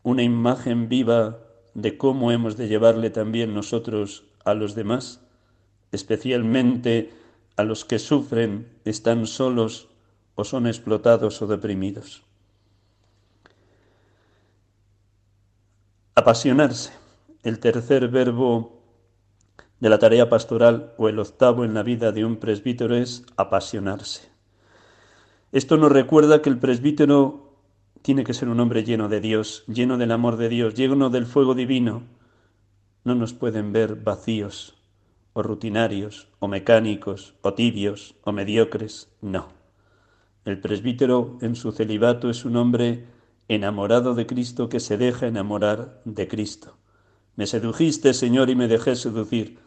una 0.01 0.23
imagen 0.23 0.87
viva 0.87 1.39
de 1.73 1.97
cómo 1.97 2.31
hemos 2.31 2.55
de 2.55 2.69
llevarle 2.69 3.09
también 3.09 3.53
nosotros 3.53 4.23
a 4.45 4.53
los 4.53 4.73
demás, 4.73 5.19
especialmente 5.91 7.11
a 7.57 7.65
los 7.65 7.83
que 7.83 7.99
sufren, 7.99 8.69
están 8.85 9.27
solos 9.27 9.89
o 10.35 10.45
son 10.45 10.65
explotados 10.65 11.41
o 11.41 11.47
deprimidos. 11.47 12.28
Apasionarse, 16.19 16.91
el 17.43 17.59
tercer 17.59 18.09
verbo 18.09 18.83
de 19.79 19.89
la 19.89 19.99
tarea 19.99 20.27
pastoral 20.27 20.91
o 20.97 21.07
el 21.07 21.17
octavo 21.17 21.63
en 21.63 21.73
la 21.73 21.81
vida 21.81 22.11
de 22.11 22.25
un 22.25 22.35
presbítero 22.35 22.93
es 22.93 23.23
apasionarse. 23.37 24.29
Esto 25.53 25.77
nos 25.77 25.93
recuerda 25.93 26.41
que 26.41 26.49
el 26.49 26.59
presbítero 26.59 27.55
tiene 28.01 28.25
que 28.25 28.33
ser 28.33 28.49
un 28.49 28.59
hombre 28.59 28.83
lleno 28.83 29.07
de 29.07 29.21
Dios, 29.21 29.63
lleno 29.67 29.97
del 29.97 30.11
amor 30.11 30.35
de 30.35 30.49
Dios, 30.49 30.73
lleno 30.73 31.09
del 31.09 31.25
fuego 31.25 31.55
divino. 31.55 32.03
No 33.05 33.15
nos 33.15 33.31
pueden 33.31 33.71
ver 33.71 33.95
vacíos, 33.95 34.75
o 35.31 35.41
rutinarios, 35.41 36.27
o 36.39 36.49
mecánicos, 36.49 37.35
o 37.43 37.53
tibios, 37.53 38.15
o 38.25 38.33
mediocres. 38.33 39.09
No. 39.21 39.47
El 40.43 40.59
presbítero 40.59 41.37
en 41.39 41.55
su 41.55 41.71
celibato 41.71 42.29
es 42.29 42.43
un 42.43 42.57
hombre 42.57 43.05
enamorado 43.49 44.15
de 44.15 44.25
Cristo 44.25 44.69
que 44.69 44.79
se 44.79 44.97
deja 44.97 45.27
enamorar 45.27 46.01
de 46.05 46.29
Cristo. 46.29 46.77
Me 47.35 47.45
sedujiste, 47.45 48.13
Señor, 48.13 48.49
y 48.49 48.55
me 48.55 48.69
dejé 48.69 48.95
seducir, 48.95 49.59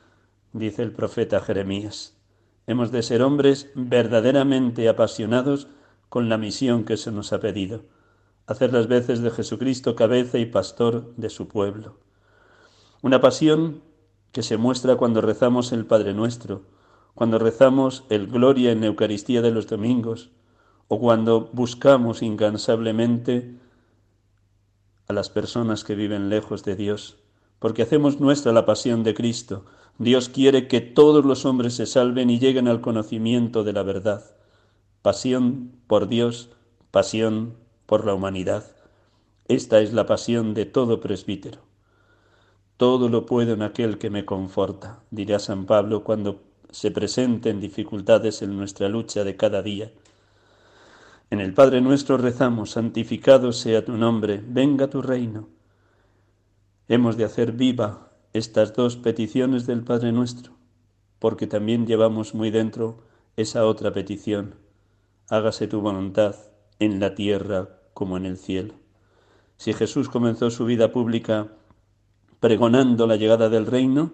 dice 0.54 0.82
el 0.82 0.92
profeta 0.92 1.40
Jeremías. 1.40 2.16
Hemos 2.66 2.90
de 2.90 3.02
ser 3.02 3.20
hombres 3.20 3.70
verdaderamente 3.74 4.88
apasionados 4.88 5.68
con 6.08 6.30
la 6.30 6.38
misión 6.38 6.84
que 6.84 6.96
se 6.96 7.12
nos 7.12 7.34
ha 7.34 7.40
pedido 7.40 7.84
hacer 8.46 8.72
las 8.72 8.88
veces 8.88 9.20
de 9.22 9.30
Jesucristo 9.30 9.94
cabeza 9.94 10.38
y 10.38 10.46
pastor 10.46 11.14
de 11.16 11.30
su 11.30 11.48
pueblo. 11.48 11.98
Una 13.00 13.20
pasión 13.20 13.82
que 14.32 14.42
se 14.42 14.56
muestra 14.56 14.96
cuando 14.96 15.20
rezamos 15.20 15.72
el 15.72 15.86
Padre 15.86 16.14
Nuestro, 16.14 16.62
cuando 17.14 17.38
rezamos 17.38 18.04
el 18.08 18.26
Gloria 18.26 18.72
en 18.72 18.84
Eucaristía 18.84 19.42
de 19.42 19.50
los 19.50 19.66
domingos, 19.66 20.30
o 20.88 20.98
cuando 20.98 21.50
buscamos 21.52 22.22
incansablemente 22.22 23.56
las 25.12 25.30
personas 25.30 25.84
que 25.84 25.94
viven 25.94 26.28
lejos 26.28 26.64
de 26.64 26.76
Dios, 26.76 27.18
porque 27.58 27.82
hacemos 27.82 28.20
nuestra 28.20 28.52
la 28.52 28.66
pasión 28.66 29.04
de 29.04 29.14
Cristo. 29.14 29.64
Dios 29.98 30.28
quiere 30.28 30.66
que 30.68 30.80
todos 30.80 31.24
los 31.24 31.44
hombres 31.44 31.74
se 31.74 31.86
salven 31.86 32.30
y 32.30 32.38
lleguen 32.38 32.66
al 32.66 32.80
conocimiento 32.80 33.62
de 33.62 33.72
la 33.72 33.82
verdad. 33.82 34.24
Pasión 35.02 35.72
por 35.86 36.08
Dios, 36.08 36.50
pasión 36.90 37.54
por 37.86 38.04
la 38.04 38.14
humanidad. 38.14 38.64
Esta 39.48 39.80
es 39.80 39.92
la 39.92 40.06
pasión 40.06 40.54
de 40.54 40.66
todo 40.66 41.00
presbítero. 41.00 41.60
Todo 42.76 43.08
lo 43.08 43.26
puedo 43.26 43.52
en 43.52 43.62
aquel 43.62 43.98
que 43.98 44.10
me 44.10 44.24
conforta, 44.24 45.04
dirá 45.10 45.38
San 45.38 45.66
Pablo 45.66 46.02
cuando 46.02 46.40
se 46.70 46.90
presenten 46.90 47.60
dificultades 47.60 48.42
en 48.42 48.56
nuestra 48.56 48.88
lucha 48.88 49.24
de 49.24 49.36
cada 49.36 49.62
día. 49.62 49.92
En 51.32 51.40
el 51.40 51.54
Padre 51.54 51.80
nuestro 51.80 52.18
rezamos, 52.18 52.72
santificado 52.72 53.52
sea 53.52 53.86
tu 53.86 53.96
nombre, 53.96 54.44
venga 54.46 54.90
tu 54.90 55.00
reino. 55.00 55.48
Hemos 56.88 57.16
de 57.16 57.24
hacer 57.24 57.52
viva 57.52 58.10
estas 58.34 58.74
dos 58.74 58.98
peticiones 58.98 59.64
del 59.64 59.82
Padre 59.82 60.12
nuestro, 60.12 60.52
porque 61.18 61.46
también 61.46 61.86
llevamos 61.86 62.34
muy 62.34 62.50
dentro 62.50 63.04
esa 63.34 63.64
otra 63.64 63.94
petición. 63.94 64.56
Hágase 65.30 65.68
tu 65.68 65.80
voluntad 65.80 66.36
en 66.78 67.00
la 67.00 67.14
tierra 67.14 67.78
como 67.94 68.18
en 68.18 68.26
el 68.26 68.36
cielo. 68.36 68.74
Si 69.56 69.72
Jesús 69.72 70.10
comenzó 70.10 70.50
su 70.50 70.66
vida 70.66 70.92
pública 70.92 71.48
pregonando 72.40 73.06
la 73.06 73.16
llegada 73.16 73.48
del 73.48 73.64
reino, 73.64 74.12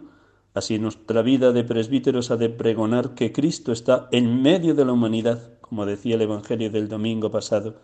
así 0.54 0.78
nuestra 0.78 1.22
vida 1.22 1.50
de 1.50 1.64
presbíteros 1.64 2.30
ha 2.30 2.36
de 2.36 2.48
pregonar 2.48 3.14
que 3.16 3.32
Cristo 3.32 3.72
está 3.72 4.08
en 4.12 4.40
medio 4.40 4.76
de 4.76 4.84
la 4.84 4.92
humanidad, 4.92 5.57
como 5.68 5.86
decía 5.86 6.14
el 6.14 6.22
Evangelio 6.22 6.70
del 6.70 6.88
domingo 6.88 7.30
pasado, 7.30 7.76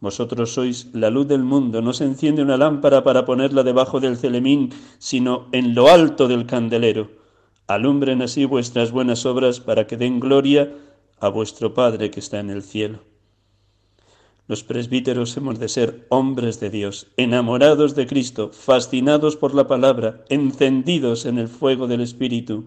Vosotros 0.00 0.54
sois 0.54 0.94
la 0.94 1.10
luz 1.10 1.26
del 1.26 1.42
mundo, 1.42 1.82
no 1.82 1.92
se 1.92 2.04
enciende 2.04 2.42
una 2.42 2.56
lámpara 2.56 3.02
para 3.02 3.24
ponerla 3.24 3.64
debajo 3.64 3.98
del 3.98 4.16
celemín, 4.16 4.70
sino 4.98 5.48
en 5.50 5.74
lo 5.74 5.88
alto 5.88 6.28
del 6.28 6.46
candelero. 6.46 7.10
Alumbren 7.66 8.22
así 8.22 8.44
vuestras 8.44 8.92
buenas 8.92 9.26
obras 9.26 9.58
para 9.58 9.88
que 9.88 9.96
den 9.96 10.20
gloria 10.20 10.72
a 11.18 11.28
vuestro 11.28 11.74
Padre 11.74 12.12
que 12.12 12.20
está 12.20 12.38
en 12.38 12.50
el 12.50 12.62
cielo. 12.62 13.00
Los 14.46 14.62
presbíteros 14.62 15.36
hemos 15.36 15.58
de 15.58 15.68
ser 15.68 16.06
hombres 16.10 16.60
de 16.60 16.70
Dios, 16.70 17.08
enamorados 17.16 17.94
de 17.96 18.06
Cristo, 18.06 18.50
fascinados 18.52 19.36
por 19.36 19.52
la 19.52 19.66
palabra, 19.66 20.24
encendidos 20.28 21.26
en 21.26 21.38
el 21.38 21.48
fuego 21.48 21.88
del 21.88 22.00
Espíritu, 22.00 22.66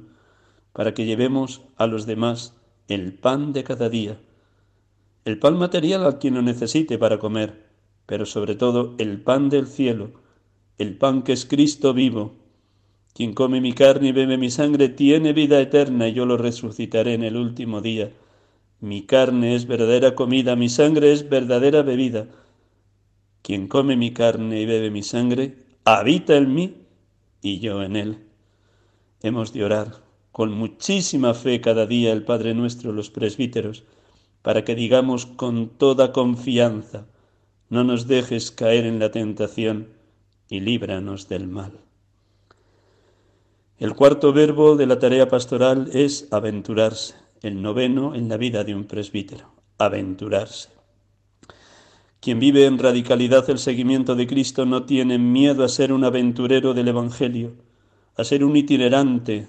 para 0.74 0.94
que 0.94 1.06
llevemos 1.06 1.62
a 1.78 1.88
los 1.88 2.06
demás 2.06 2.56
el 2.88 3.14
pan 3.14 3.54
de 3.54 3.64
cada 3.64 3.90
día, 3.90 4.20
el 5.24 5.38
pan 5.38 5.58
material 5.58 6.06
a 6.06 6.18
quien 6.18 6.34
lo 6.34 6.42
necesite 6.42 6.98
para 6.98 7.20
comer, 7.20 7.70
pero 8.06 8.26
sobre 8.26 8.56
todo 8.56 8.96
el 8.98 9.22
pan 9.22 9.50
del 9.50 9.68
cielo, 9.68 10.12
el 10.78 10.98
pan 10.98 11.22
que 11.22 11.34
es 11.34 11.46
Cristo 11.46 11.94
vivo. 11.94 12.34
Quien 13.14 13.34
come 13.34 13.62
mi 13.62 13.74
carne 13.74 14.10
y 14.10 14.12
bebe 14.14 14.38
mi 14.38 14.50
sangre 14.50 14.90
tiene 14.90 15.34
vida 15.34 15.60
eterna 15.60 16.08
y 16.08 16.14
yo 16.14 16.26
lo 16.26 16.38
resucitaré 16.38 17.14
en 17.14 17.24
el 17.24 17.36
último 17.36 17.82
día. 17.82 18.12
Mi 18.80 19.04
carne 19.04 19.54
es 19.56 19.68
verdadera 19.68 20.16
comida, 20.16 20.56
mi 20.56 20.70
sangre 20.70 21.12
es 21.12 21.30
verdadera 21.30 21.84
bebida. 21.84 22.28
Quien 23.44 23.68
come 23.68 23.96
mi 23.96 24.12
carne 24.12 24.62
y 24.62 24.66
bebe 24.66 24.90
mi 24.90 25.04
sangre, 25.04 25.58
habita 25.84 26.36
en 26.36 26.54
mí 26.54 26.76
y 27.42 27.60
yo 27.60 27.84
en 27.84 27.96
él. 27.96 28.18
Hemos 29.22 29.54
de 29.54 29.66
orar 29.66 30.02
con 30.32 30.52
muchísima 30.52 31.34
fe 31.34 31.62
cada 31.62 31.86
día 31.86 32.12
el 32.12 32.24
Padre 32.24 32.54
nuestro, 32.56 32.92
los 32.92 33.12
presbíteros, 33.12 33.84
para 34.42 34.64
que 34.64 34.76
digamos 34.76 35.26
con 35.26 35.70
toda 35.70 36.12
confianza, 36.12 37.06
no 37.70 37.84
nos 37.84 38.08
dejes 38.08 38.52
caer 38.52 38.86
en 38.86 39.00
la 39.00 39.12
tentación 39.12 39.88
y 40.50 40.60
líbranos 40.60 41.30
del 41.30 41.48
mal. 41.48 41.72
El 43.78 43.96
cuarto 43.96 44.34
verbo 44.34 44.76
de 44.76 44.86
la 44.86 45.00
tarea 45.00 45.28
pastoral 45.28 45.90
es 45.94 46.28
aventurarse 46.32 47.16
el 47.42 47.62
noveno 47.62 48.14
en 48.14 48.30
la 48.30 48.38
vida 48.38 48.64
de 48.64 48.76
un 48.76 48.86
presbítero, 48.86 49.52
aventurarse. 49.78 50.70
Quien 52.20 52.40
vive 52.40 52.68
en 52.68 52.78
radicalidad 52.78 53.50
el 53.50 53.58
seguimiento 53.58 54.16
de 54.16 54.28
Cristo 54.28 54.66
no 54.66 54.84
tiene 54.84 55.18
miedo 55.18 55.64
a 55.64 55.70
ser 55.70 55.92
un 55.92 56.04
aventurero 56.04 56.76
del 56.76 56.90
Evangelio, 56.90 57.54
a 58.16 58.24
ser 58.24 58.44
un 58.44 58.56
itinerante 58.56 59.48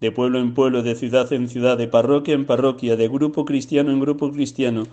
de 0.00 0.12
pueblo 0.12 0.38
en 0.38 0.54
pueblo, 0.54 0.82
de 0.82 0.94
ciudad 0.94 1.32
en 1.32 1.48
ciudad, 1.48 1.76
de 1.76 1.88
parroquia 1.88 2.34
en 2.34 2.46
parroquia, 2.46 2.96
de 2.96 3.08
grupo 3.08 3.44
cristiano 3.44 3.90
en 3.90 4.00
grupo 4.00 4.32
cristiano, 4.32 4.84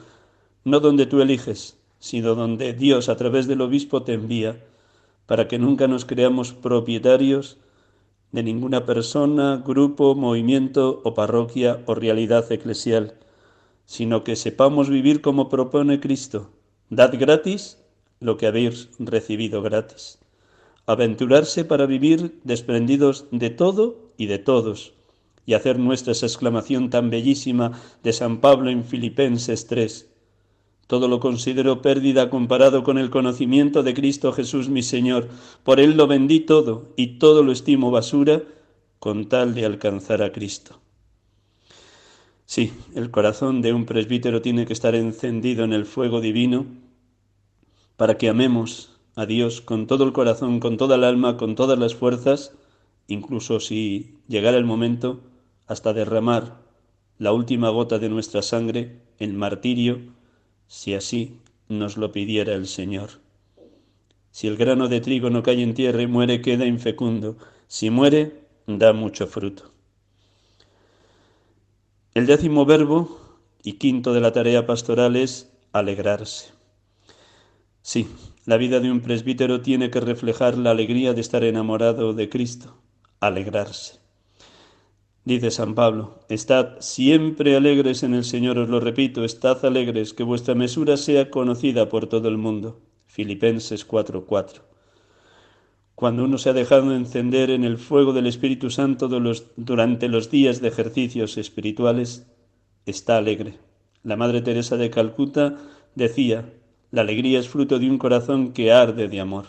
no 0.64 0.80
donde 0.80 1.06
tú 1.06 1.22
eliges, 1.22 1.78
sino 2.00 2.36
donde 2.36 2.74
Dios 2.74 3.10
a 3.10 3.16
través 3.16 3.48
del 3.48 3.62
obispo 3.62 4.04
te 4.04 4.14
envía, 4.14 4.64
para 5.26 5.48
que 5.48 5.60
nunca 5.60 5.88
nos 5.88 6.06
creamos 6.06 6.54
propietarios 6.54 7.58
de 8.32 8.44
ninguna 8.44 8.86
persona, 8.86 9.64
grupo, 9.66 10.16
movimiento 10.16 11.02
o 11.04 11.14
parroquia 11.14 11.82
o 11.86 11.96
realidad 11.96 12.52
eclesial, 12.52 13.16
sino 13.86 14.24
que 14.24 14.36
sepamos 14.36 14.90
vivir 14.90 15.22
como 15.22 15.48
propone 15.48 16.00
Cristo. 16.00 16.50
Dad 16.90 17.14
gratis 17.18 17.82
lo 18.20 18.38
que 18.38 18.48
habéis 18.48 18.90
recibido 19.00 19.62
gratis. 19.62 20.20
Aventurarse 20.86 21.66
para 21.66 21.86
vivir 21.86 22.40
desprendidos 22.44 23.26
de 23.32 23.50
todo 23.50 24.12
y 24.18 24.28
de 24.28 24.40
todos, 24.40 24.94
y 25.48 25.54
hacer 25.54 25.80
nuestra 25.80 26.12
esa 26.12 26.26
exclamación 26.26 26.90
tan 26.92 27.10
bellísima 27.10 27.72
de 28.04 28.12
San 28.12 28.42
Pablo 28.42 28.70
en 28.70 28.84
Filipenses 28.84 29.66
3. 29.66 30.12
Todo 30.88 31.08
lo 31.08 31.22
considero 31.22 31.82
pérdida 31.82 32.30
comparado 32.30 32.84
con 32.84 32.98
el 32.98 33.10
conocimiento 33.10 33.82
de 33.82 33.94
Cristo 33.94 34.34
Jesús 34.34 34.68
mi 34.68 34.84
Señor. 34.84 35.30
Por 35.64 35.80
Él 35.80 35.96
lo 35.96 36.06
vendí 36.06 36.42
todo 36.42 36.94
y 36.98 37.18
todo 37.18 37.44
lo 37.44 37.54
estimo 37.54 37.92
basura 37.92 38.44
con 39.00 39.30
tal 39.30 39.56
de 39.56 39.66
alcanzar 39.66 40.22
a 40.22 40.34
Cristo. 40.34 40.82
Sí, 42.46 42.74
el 42.94 43.10
corazón 43.10 43.62
de 43.62 43.72
un 43.72 43.86
presbítero 43.86 44.42
tiene 44.42 44.66
que 44.66 44.74
estar 44.74 44.96
encendido 44.96 45.64
en 45.64 45.72
el 45.72 45.86
fuego 45.86 46.20
divino 46.20 46.66
para 47.96 48.18
que 48.18 48.28
amemos 48.28 48.98
a 49.16 49.26
Dios 49.26 49.62
con 49.62 49.88
todo 49.88 50.04
el 50.04 50.12
corazón, 50.12 50.60
con 50.60 50.76
toda 50.76 50.98
el 50.98 51.06
alma, 51.06 51.38
con 51.38 51.56
todas 51.56 51.80
las 51.80 51.96
fuerzas, 51.96 52.54
incluso 53.08 53.62
si 53.62 54.18
llegara 54.28 54.58
el 54.58 54.66
momento 54.66 55.22
hasta 55.68 55.94
derramar 55.94 56.62
la 57.20 57.34
última 57.34 57.70
gota 57.70 58.00
de 58.00 58.10
nuestra 58.10 58.42
sangre 58.42 59.02
en 59.20 59.36
martirio 59.36 60.00
si 60.68 60.94
así 60.94 61.40
nos 61.68 61.98
lo 61.98 62.12
pidiera 62.12 62.54
el 62.54 62.68
Señor. 62.68 63.10
Si 64.32 64.48
el 64.48 64.58
grano 64.58 64.88
de 64.88 65.02
trigo 65.02 65.30
no 65.30 65.44
cae 65.44 65.62
en 65.62 65.74
tierra 65.74 66.02
y 66.02 66.08
muere, 66.08 66.42
queda 66.42 66.66
infecundo. 66.66 67.38
Si 67.68 67.90
muere, 67.90 68.44
da 68.68 68.94
mucho 68.94 69.28
fruto. 69.28 69.72
El 72.14 72.26
décimo 72.26 72.66
verbo 72.66 73.20
y 73.64 73.74
quinto 73.74 74.14
de 74.14 74.22
la 74.22 74.34
tarea 74.34 74.66
pastoral 74.66 75.16
es 75.16 75.52
alegrarse. 75.72 76.52
Sí, 77.82 78.08
la 78.46 78.58
vida 78.58 78.80
de 78.80 78.92
un 78.92 79.02
presbítero 79.02 79.62
tiene 79.62 79.90
que 79.90 80.00
reflejar 80.00 80.58
la 80.58 80.72
alegría 80.72 81.14
de 81.14 81.22
estar 81.22 81.44
enamorado 81.44 82.14
de 82.14 82.30
Cristo, 82.30 82.78
alegrarse. 83.20 84.07
Dice 85.28 85.52
San 85.52 85.76
Pablo, 85.76 86.20
Estad 86.30 86.78
siempre 86.80 87.58
alegres 87.58 88.02
en 88.04 88.14
el 88.14 88.24
Señor, 88.24 88.58
os 88.60 88.70
lo 88.70 88.80
repito, 88.80 89.26
estad 89.26 89.66
alegres, 89.66 90.14
que 90.14 90.24
vuestra 90.24 90.56
mesura 90.56 90.96
sea 90.96 91.30
conocida 91.30 91.90
por 91.90 92.08
todo 92.08 92.30
el 92.30 92.38
mundo. 92.38 92.80
Filipenses 93.08 93.86
4:4. 93.86 94.62
Cuando 95.96 96.24
uno 96.24 96.38
se 96.38 96.50
ha 96.50 96.54
dejado 96.54 96.96
encender 96.96 97.50
en 97.50 97.66
el 97.66 97.78
fuego 97.78 98.14
del 98.14 98.26
Espíritu 98.26 98.70
Santo 98.70 99.10
durante 99.58 100.08
los 100.08 100.32
días 100.32 100.62
de 100.62 100.70
ejercicios 100.70 101.38
espirituales, 101.38 102.26
está 102.86 103.18
alegre. 103.18 103.56
La 104.04 104.16
Madre 104.16 104.42
Teresa 104.42 104.78
de 104.78 104.90
Calcuta 104.90 105.58
decía, 105.94 106.54
la 106.90 107.02
alegría 107.02 107.40
es 107.40 107.50
fruto 107.50 107.80
de 107.80 107.90
un 107.90 107.98
corazón 107.98 108.54
que 108.54 108.72
arde 108.72 109.10
de 109.10 109.20
amor. 109.20 109.48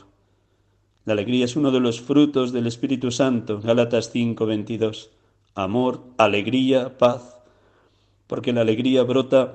La 1.05 1.13
alegría 1.13 1.45
es 1.45 1.55
uno 1.55 1.71
de 1.71 1.79
los 1.79 2.01
frutos 2.01 2.53
del 2.53 2.67
Espíritu 2.67 3.13
Santo, 3.13 3.61
Gálatas 3.61 4.11
5:22 4.13 5.11
amor, 5.65 6.05
alegría, 6.19 6.99
paz, 6.99 7.41
porque 8.27 8.53
la 8.53 8.61
alegría 8.61 9.03
brota 9.03 9.55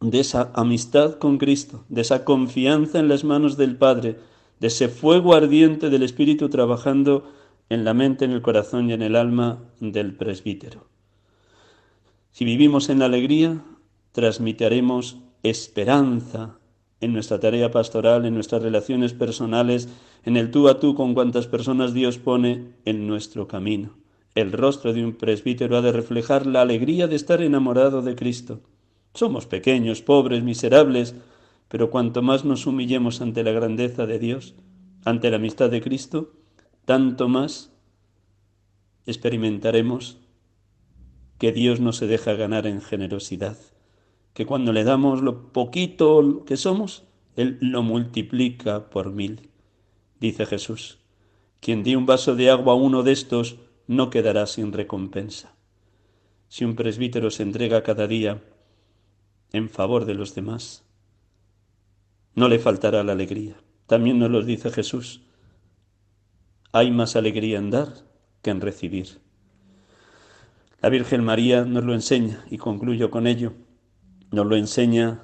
de 0.00 0.20
esa 0.20 0.50
amistad 0.54 1.14
con 1.14 1.38
Cristo, 1.38 1.84
de 1.88 2.02
esa 2.02 2.24
confianza 2.24 2.98
en 2.98 3.08
las 3.08 3.24
manos 3.24 3.56
del 3.56 3.76
Padre, 3.76 4.18
de 4.60 4.66
ese 4.66 4.88
fuego 4.88 5.34
ardiente 5.34 5.88
del 5.88 6.02
Espíritu 6.02 6.50
trabajando 6.50 7.32
en 7.70 7.84
la 7.84 7.94
mente, 7.94 8.26
en 8.26 8.32
el 8.32 8.42
corazón 8.42 8.90
y 8.90 8.92
en 8.92 9.00
el 9.00 9.16
alma 9.16 9.62
del 9.80 10.14
presbítero. 10.14 10.86
Si 12.30 12.44
vivimos 12.44 12.90
en 12.90 12.98
la 12.98 13.06
alegría, 13.06 13.64
transmitiremos 14.12 15.18
esperanza 15.42 16.58
en 17.00 17.14
nuestra 17.14 17.40
tarea 17.40 17.70
pastoral, 17.70 18.26
en 18.26 18.34
nuestras 18.34 18.62
relaciones 18.62 19.14
personales, 19.14 19.88
en 20.24 20.36
el 20.36 20.50
tú 20.50 20.68
a 20.68 20.80
tú 20.80 20.94
con 20.94 21.14
cuantas 21.14 21.46
personas 21.46 21.94
Dios 21.94 22.18
pone 22.18 22.74
en 22.84 23.06
nuestro 23.06 23.48
camino. 23.48 24.03
El 24.34 24.50
rostro 24.50 24.92
de 24.92 25.04
un 25.04 25.14
presbítero 25.14 25.76
ha 25.76 25.82
de 25.82 25.92
reflejar 25.92 26.46
la 26.46 26.62
alegría 26.62 27.06
de 27.06 27.14
estar 27.14 27.40
enamorado 27.40 28.02
de 28.02 28.16
Cristo. 28.16 28.60
Somos 29.14 29.46
pequeños, 29.46 30.02
pobres, 30.02 30.42
miserables, 30.42 31.14
pero 31.68 31.90
cuanto 31.90 32.20
más 32.20 32.44
nos 32.44 32.66
humillemos 32.66 33.20
ante 33.20 33.44
la 33.44 33.52
grandeza 33.52 34.06
de 34.06 34.18
Dios, 34.18 34.54
ante 35.04 35.30
la 35.30 35.36
amistad 35.36 35.70
de 35.70 35.80
Cristo, 35.80 36.32
tanto 36.84 37.28
más 37.28 37.72
experimentaremos 39.06 40.18
que 41.38 41.52
Dios 41.52 41.78
no 41.78 41.92
se 41.92 42.08
deja 42.08 42.32
ganar 42.34 42.66
en 42.66 42.80
generosidad, 42.80 43.56
que 44.32 44.46
cuando 44.46 44.72
le 44.72 44.82
damos 44.82 45.22
lo 45.22 45.52
poquito 45.52 46.44
que 46.44 46.56
somos, 46.56 47.04
Él 47.36 47.58
lo 47.60 47.82
multiplica 47.82 48.90
por 48.90 49.12
mil. 49.12 49.50
Dice 50.18 50.44
Jesús, 50.46 50.98
quien 51.60 51.84
dio 51.84 51.98
un 51.98 52.06
vaso 52.06 52.34
de 52.34 52.50
agua 52.50 52.72
a 52.72 52.76
uno 52.76 53.02
de 53.02 53.12
estos 53.12 53.56
no 53.86 54.10
quedará 54.10 54.46
sin 54.46 54.72
recompensa. 54.72 55.54
Si 56.48 56.64
un 56.64 56.76
presbítero 56.76 57.30
se 57.30 57.42
entrega 57.42 57.82
cada 57.82 58.06
día 58.06 58.42
en 59.52 59.68
favor 59.68 60.04
de 60.04 60.14
los 60.14 60.34
demás, 60.34 60.84
no 62.34 62.48
le 62.48 62.58
faltará 62.58 63.02
la 63.04 63.12
alegría. 63.12 63.56
También 63.86 64.18
nos 64.18 64.30
lo 64.30 64.42
dice 64.42 64.70
Jesús. 64.70 65.22
Hay 66.72 66.90
más 66.90 67.16
alegría 67.16 67.58
en 67.58 67.70
dar 67.70 67.88
que 68.42 68.50
en 68.50 68.60
recibir. 68.60 69.20
La 70.80 70.88
Virgen 70.88 71.24
María 71.24 71.64
nos 71.64 71.84
lo 71.84 71.94
enseña, 71.94 72.44
y 72.50 72.58
concluyo 72.58 73.10
con 73.10 73.26
ello, 73.26 73.54
nos 74.30 74.46
lo 74.46 74.56
enseña 74.56 75.22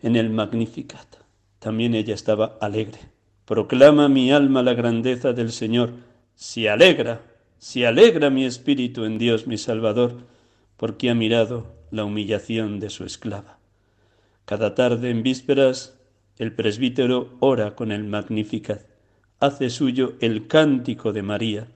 en 0.00 0.16
el 0.16 0.30
Magnificat. 0.30 1.16
También 1.58 1.94
ella 1.94 2.14
estaba 2.14 2.56
alegre. 2.60 2.98
Proclama 3.44 4.08
mi 4.08 4.32
alma 4.32 4.62
la 4.62 4.74
grandeza 4.74 5.32
del 5.32 5.52
Señor, 5.52 5.92
se 6.34 6.70
alegra 6.70 7.31
se 7.62 7.86
alegra 7.86 8.28
mi 8.28 8.44
espíritu 8.44 9.04
en 9.04 9.18
Dios 9.18 9.46
mi 9.46 9.56
Salvador, 9.56 10.16
porque 10.76 11.10
ha 11.10 11.14
mirado 11.14 11.72
la 11.92 12.04
humillación 12.04 12.80
de 12.80 12.90
su 12.90 13.04
esclava. 13.04 13.60
Cada 14.46 14.74
tarde 14.74 15.10
en 15.10 15.22
vísperas 15.22 15.96
el 16.38 16.52
presbítero 16.56 17.36
ora 17.38 17.76
con 17.76 17.92
el 17.92 18.02
Magnificat, 18.02 18.82
hace 19.38 19.70
suyo 19.70 20.14
el 20.18 20.48
cántico 20.48 21.12
de 21.12 21.22
María 21.22 21.68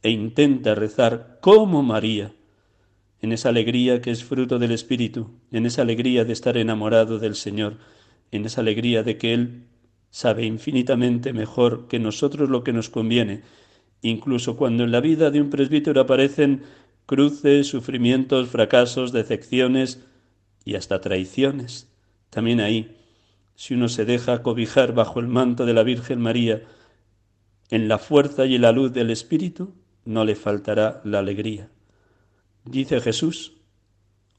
e 0.00 0.10
intenta 0.10 0.76
rezar 0.76 1.38
como 1.40 1.82
María, 1.82 2.32
en 3.20 3.32
esa 3.32 3.48
alegría 3.48 4.00
que 4.00 4.12
es 4.12 4.22
fruto 4.22 4.60
del 4.60 4.70
Espíritu, 4.70 5.32
en 5.50 5.66
esa 5.66 5.82
alegría 5.82 6.24
de 6.24 6.34
estar 6.34 6.56
enamorado 6.56 7.18
del 7.18 7.34
Señor, 7.34 7.78
en 8.30 8.44
esa 8.44 8.60
alegría 8.60 9.02
de 9.02 9.18
que 9.18 9.34
Él 9.34 9.64
sabe 10.12 10.44
infinitamente 10.44 11.32
mejor 11.32 11.88
que 11.88 11.98
nosotros 11.98 12.48
lo 12.48 12.62
que 12.62 12.72
nos 12.72 12.90
conviene, 12.90 13.42
incluso 14.02 14.56
cuando 14.56 14.84
en 14.84 14.92
la 14.92 15.00
vida 15.00 15.30
de 15.30 15.40
un 15.40 15.50
presbítero 15.50 16.00
aparecen 16.00 16.62
cruces, 17.06 17.68
sufrimientos, 17.68 18.48
fracasos, 18.48 19.12
decepciones 19.12 20.04
y 20.64 20.74
hasta 20.74 21.00
traiciones. 21.00 21.88
También 22.30 22.60
ahí, 22.60 22.96
si 23.54 23.74
uno 23.74 23.88
se 23.88 24.04
deja 24.04 24.42
cobijar 24.42 24.92
bajo 24.92 25.20
el 25.20 25.28
manto 25.28 25.64
de 25.64 25.74
la 25.74 25.82
Virgen 25.82 26.20
María, 26.20 26.62
en 27.70 27.88
la 27.88 27.98
fuerza 27.98 28.46
y 28.46 28.56
en 28.56 28.62
la 28.62 28.72
luz 28.72 28.92
del 28.92 29.10
Espíritu, 29.10 29.74
no 30.04 30.24
le 30.24 30.36
faltará 30.36 31.00
la 31.04 31.20
alegría. 31.20 31.68
Dice 32.64 33.00
Jesús, 33.00 33.54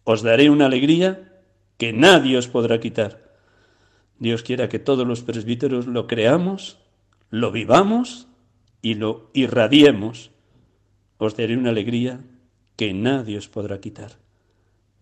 os 0.03 0.21
daré 0.21 0.49
una 0.49 0.67
alegría 0.67 1.41
que 1.77 1.93
nadie 1.93 2.37
os 2.37 2.47
podrá 2.47 2.79
quitar. 2.79 3.35
Dios 4.19 4.43
quiera 4.43 4.69
que 4.69 4.79
todos 4.79 5.07
los 5.07 5.21
presbíteros 5.21 5.87
lo 5.87 6.07
creamos, 6.07 6.79
lo 7.29 7.51
vivamos 7.51 8.26
y 8.87 8.93
lo 8.93 9.29
irradiemos. 9.33 10.31
Os 11.17 11.35
daré 11.35 11.57
una 11.57 11.71
alegría 11.71 12.23
que 12.77 12.93
nadie 12.93 13.37
os 13.37 13.49
podrá 13.49 13.81
quitar. 13.81 14.13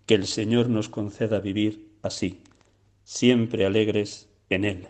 Que 0.07 0.15
el 0.15 0.25
Señor 0.25 0.69
nos 0.69 0.89
conceda 0.89 1.39
vivir 1.39 1.85
así, 2.01 2.41
siempre 3.03 3.63
alegres 3.63 4.27
en 4.49 4.65
Él. 4.65 4.87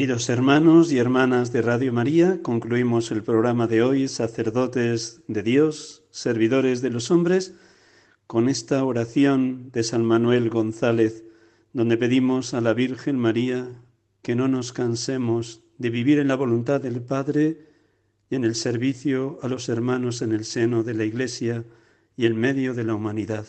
Queridos 0.00 0.30
hermanos 0.30 0.92
y 0.92 0.98
hermanas 0.98 1.52
de 1.52 1.60
Radio 1.60 1.92
María, 1.92 2.40
concluimos 2.42 3.10
el 3.10 3.22
programa 3.22 3.66
de 3.66 3.82
hoy, 3.82 4.08
sacerdotes 4.08 5.20
de 5.28 5.42
Dios, 5.42 6.04
servidores 6.10 6.80
de 6.80 6.88
los 6.88 7.10
hombres, 7.10 7.54
con 8.26 8.48
esta 8.48 8.82
oración 8.82 9.70
de 9.72 9.82
San 9.82 10.06
Manuel 10.06 10.48
González, 10.48 11.26
donde 11.74 11.98
pedimos 11.98 12.54
a 12.54 12.62
la 12.62 12.72
Virgen 12.72 13.18
María 13.18 13.68
que 14.22 14.34
no 14.34 14.48
nos 14.48 14.72
cansemos 14.72 15.60
de 15.76 15.90
vivir 15.90 16.18
en 16.18 16.28
la 16.28 16.36
voluntad 16.36 16.80
del 16.80 17.02
Padre 17.02 17.68
y 18.30 18.36
en 18.36 18.44
el 18.44 18.54
servicio 18.54 19.38
a 19.42 19.48
los 19.48 19.68
hermanos 19.68 20.22
en 20.22 20.32
el 20.32 20.46
seno 20.46 20.82
de 20.82 20.94
la 20.94 21.04
Iglesia 21.04 21.66
y 22.16 22.24
en 22.24 22.40
medio 22.40 22.72
de 22.72 22.84
la 22.84 22.94
humanidad. 22.94 23.46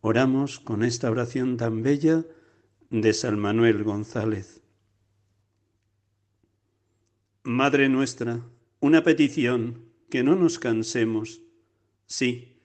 Oramos 0.00 0.58
con 0.58 0.82
esta 0.82 1.08
oración 1.08 1.58
tan 1.58 1.84
bella 1.84 2.24
de 2.90 3.12
San 3.12 3.38
Manuel 3.38 3.84
González. 3.84 4.61
Madre 7.44 7.88
nuestra, 7.88 8.40
una 8.78 9.02
petición, 9.02 9.82
que 10.08 10.22
no 10.22 10.36
nos 10.36 10.60
cansemos. 10.60 11.42
Sí, 12.06 12.58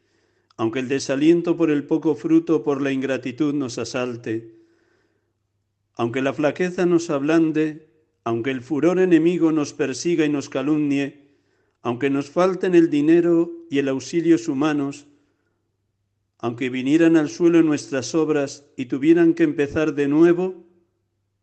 aunque 0.55 0.77
el 0.77 0.87
desaliento 0.87 1.57
por 1.57 1.71
el 1.71 1.85
poco 1.85 2.13
fruto, 2.13 2.63
por 2.63 2.83
la 2.83 2.91
ingratitud 2.91 3.55
nos 3.55 3.79
asalte, 3.79 4.53
aunque 5.95 6.21
la 6.21 6.31
flaqueza 6.31 6.85
nos 6.85 7.09
ablande, 7.09 7.89
aunque 8.23 8.51
el 8.51 8.61
furor 8.61 8.99
enemigo 8.99 9.51
nos 9.51 9.73
persiga 9.73 10.25
y 10.25 10.29
nos 10.29 10.47
calumnie, 10.47 11.27
aunque 11.81 12.11
nos 12.11 12.29
falten 12.29 12.75
el 12.75 12.91
dinero 12.91 13.51
y 13.71 13.79
el 13.79 13.87
auxilios 13.87 14.47
humanos, 14.47 15.07
aunque 16.37 16.69
vinieran 16.69 17.17
al 17.17 17.29
suelo 17.29 17.63
nuestras 17.63 18.13
obras 18.13 18.67
y 18.77 18.85
tuvieran 18.85 19.33
que 19.33 19.41
empezar 19.41 19.95
de 19.95 20.07
nuevo, 20.07 20.67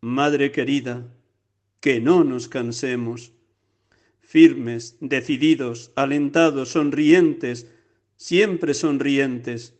Madre 0.01 0.53
querida, 0.53 1.11
que 1.85 2.01
no 2.01 2.25
nos 2.25 2.49
cansemos, 2.49 3.35
firmes, 4.23 4.97
decididos, 5.01 5.93
alentados, 5.97 6.71
sonrientes, 6.71 7.67
siempre 8.17 8.73
sonrientes, 8.73 9.75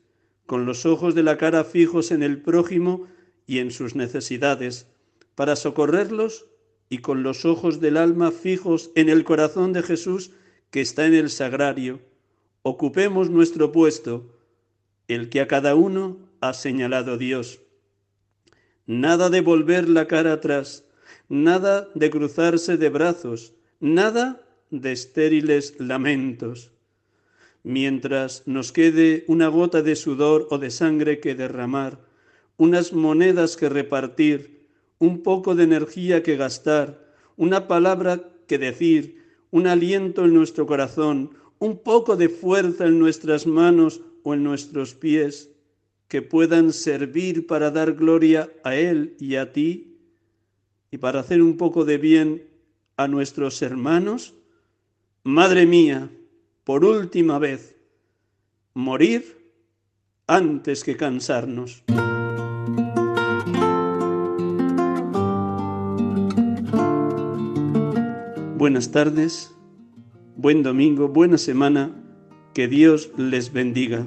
con 0.45 0.67
los 0.67 0.85
ojos 0.85 1.15
de 1.15 1.23
la 1.23 1.39
cara 1.39 1.65
fijos 1.65 2.11
en 2.11 2.23
el 2.23 2.43
prójimo 2.43 3.07
y 3.47 3.61
en 3.61 3.71
sus 3.71 3.95
necesidades, 3.95 4.87
para 5.35 5.57
socorrerlos 5.57 6.45
y 6.91 6.99
con 6.99 7.23
los 7.23 7.47
ojos 7.47 7.81
del 7.81 7.97
alma 7.97 8.33
fijos 8.33 8.91
en 8.97 9.09
el 9.09 9.25
corazón 9.25 9.73
de 9.73 9.83
Jesús 9.83 10.33
que 10.71 10.83
está 10.83 11.07
en 11.07 11.15
el 11.15 11.31
sagrario, 11.31 12.03
ocupemos 12.61 13.31
nuestro 13.31 13.73
puesto, 13.73 14.37
el 15.09 15.31
que 15.31 15.41
a 15.41 15.49
cada 15.49 15.75
uno 15.75 16.19
ha 16.43 16.53
señalado 16.53 17.17
Dios. 17.17 17.63
Nada 18.85 19.31
de 19.31 19.41
volver 19.41 19.89
la 19.89 20.07
cara 20.07 20.35
atrás, 20.35 20.85
nada 21.29 21.89
de 21.95 22.11
cruzarse 22.11 22.77
de 22.77 22.89
brazos, 22.89 23.55
nada 23.81 24.43
de 24.71 24.93
estériles 24.93 25.75
lamentos. 25.79 26.71
Mientras 27.63 28.43
nos 28.47 28.73
quede 28.73 29.25
una 29.27 29.49
gota 29.49 29.83
de 29.83 29.97
sudor 29.97 30.49
o 30.51 30.59
de 30.59 30.71
sangre 30.71 31.21
que 31.21 31.35
derramar, 31.35 31.99
unas 32.57 32.93
monedas 32.93 33.57
que 33.57 33.69
repartir, 33.69 34.69
un 34.99 35.23
poco 35.23 35.55
de 35.55 35.65
energía 35.65 36.23
que 36.23 36.37
gastar, 36.37 37.13
una 37.37 37.67
palabra 37.67 38.29
que 38.47 38.59
decir, 38.59 39.25
un 39.51 39.67
aliento 39.67 40.25
en 40.25 40.35
nuestro 40.35 40.67
corazón, 40.67 41.31
un 41.59 41.79
poco 41.79 42.17
de 42.17 42.29
fuerza 42.29 42.87
en 42.87 42.99
nuestras 42.99 43.47
manos 43.47 44.03
o 44.23 44.35
en 44.35 44.45
nuestros 44.45 44.95
pies, 44.95 45.51
que 46.09 46.23
puedan 46.23 46.73
servir 46.73 47.47
para 47.47 47.71
dar 47.71 47.95
gloria 47.95 48.51
a 48.63 48.77
Él 48.77 49.17
y 49.19 49.37
a 49.37 49.53
ti 49.53 49.94
y 50.95 50.99
para 50.99 51.19
hacer 51.19 51.43
un 51.43 51.57
poco 51.57 51.85
de 51.85 51.99
bien 51.99 52.47
a 52.97 53.09
nuestros 53.09 53.61
hermanos? 53.63 54.33
Madre 55.25 55.67
mía, 55.67 56.09
por 56.63 56.85
última 56.85 57.41
vez, 57.41 57.77
morir 58.75 59.53
antes 60.29 60.85
que 60.85 60.97
cansarnos. 60.97 61.83
Buenas 68.57 68.93
tardes, 68.93 69.53
buen 70.37 70.63
domingo, 70.63 71.09
buena 71.09 71.39
semana, 71.39 71.91
que 72.55 72.69
Dios 72.69 73.11
les 73.17 73.53
bendiga. 73.53 74.07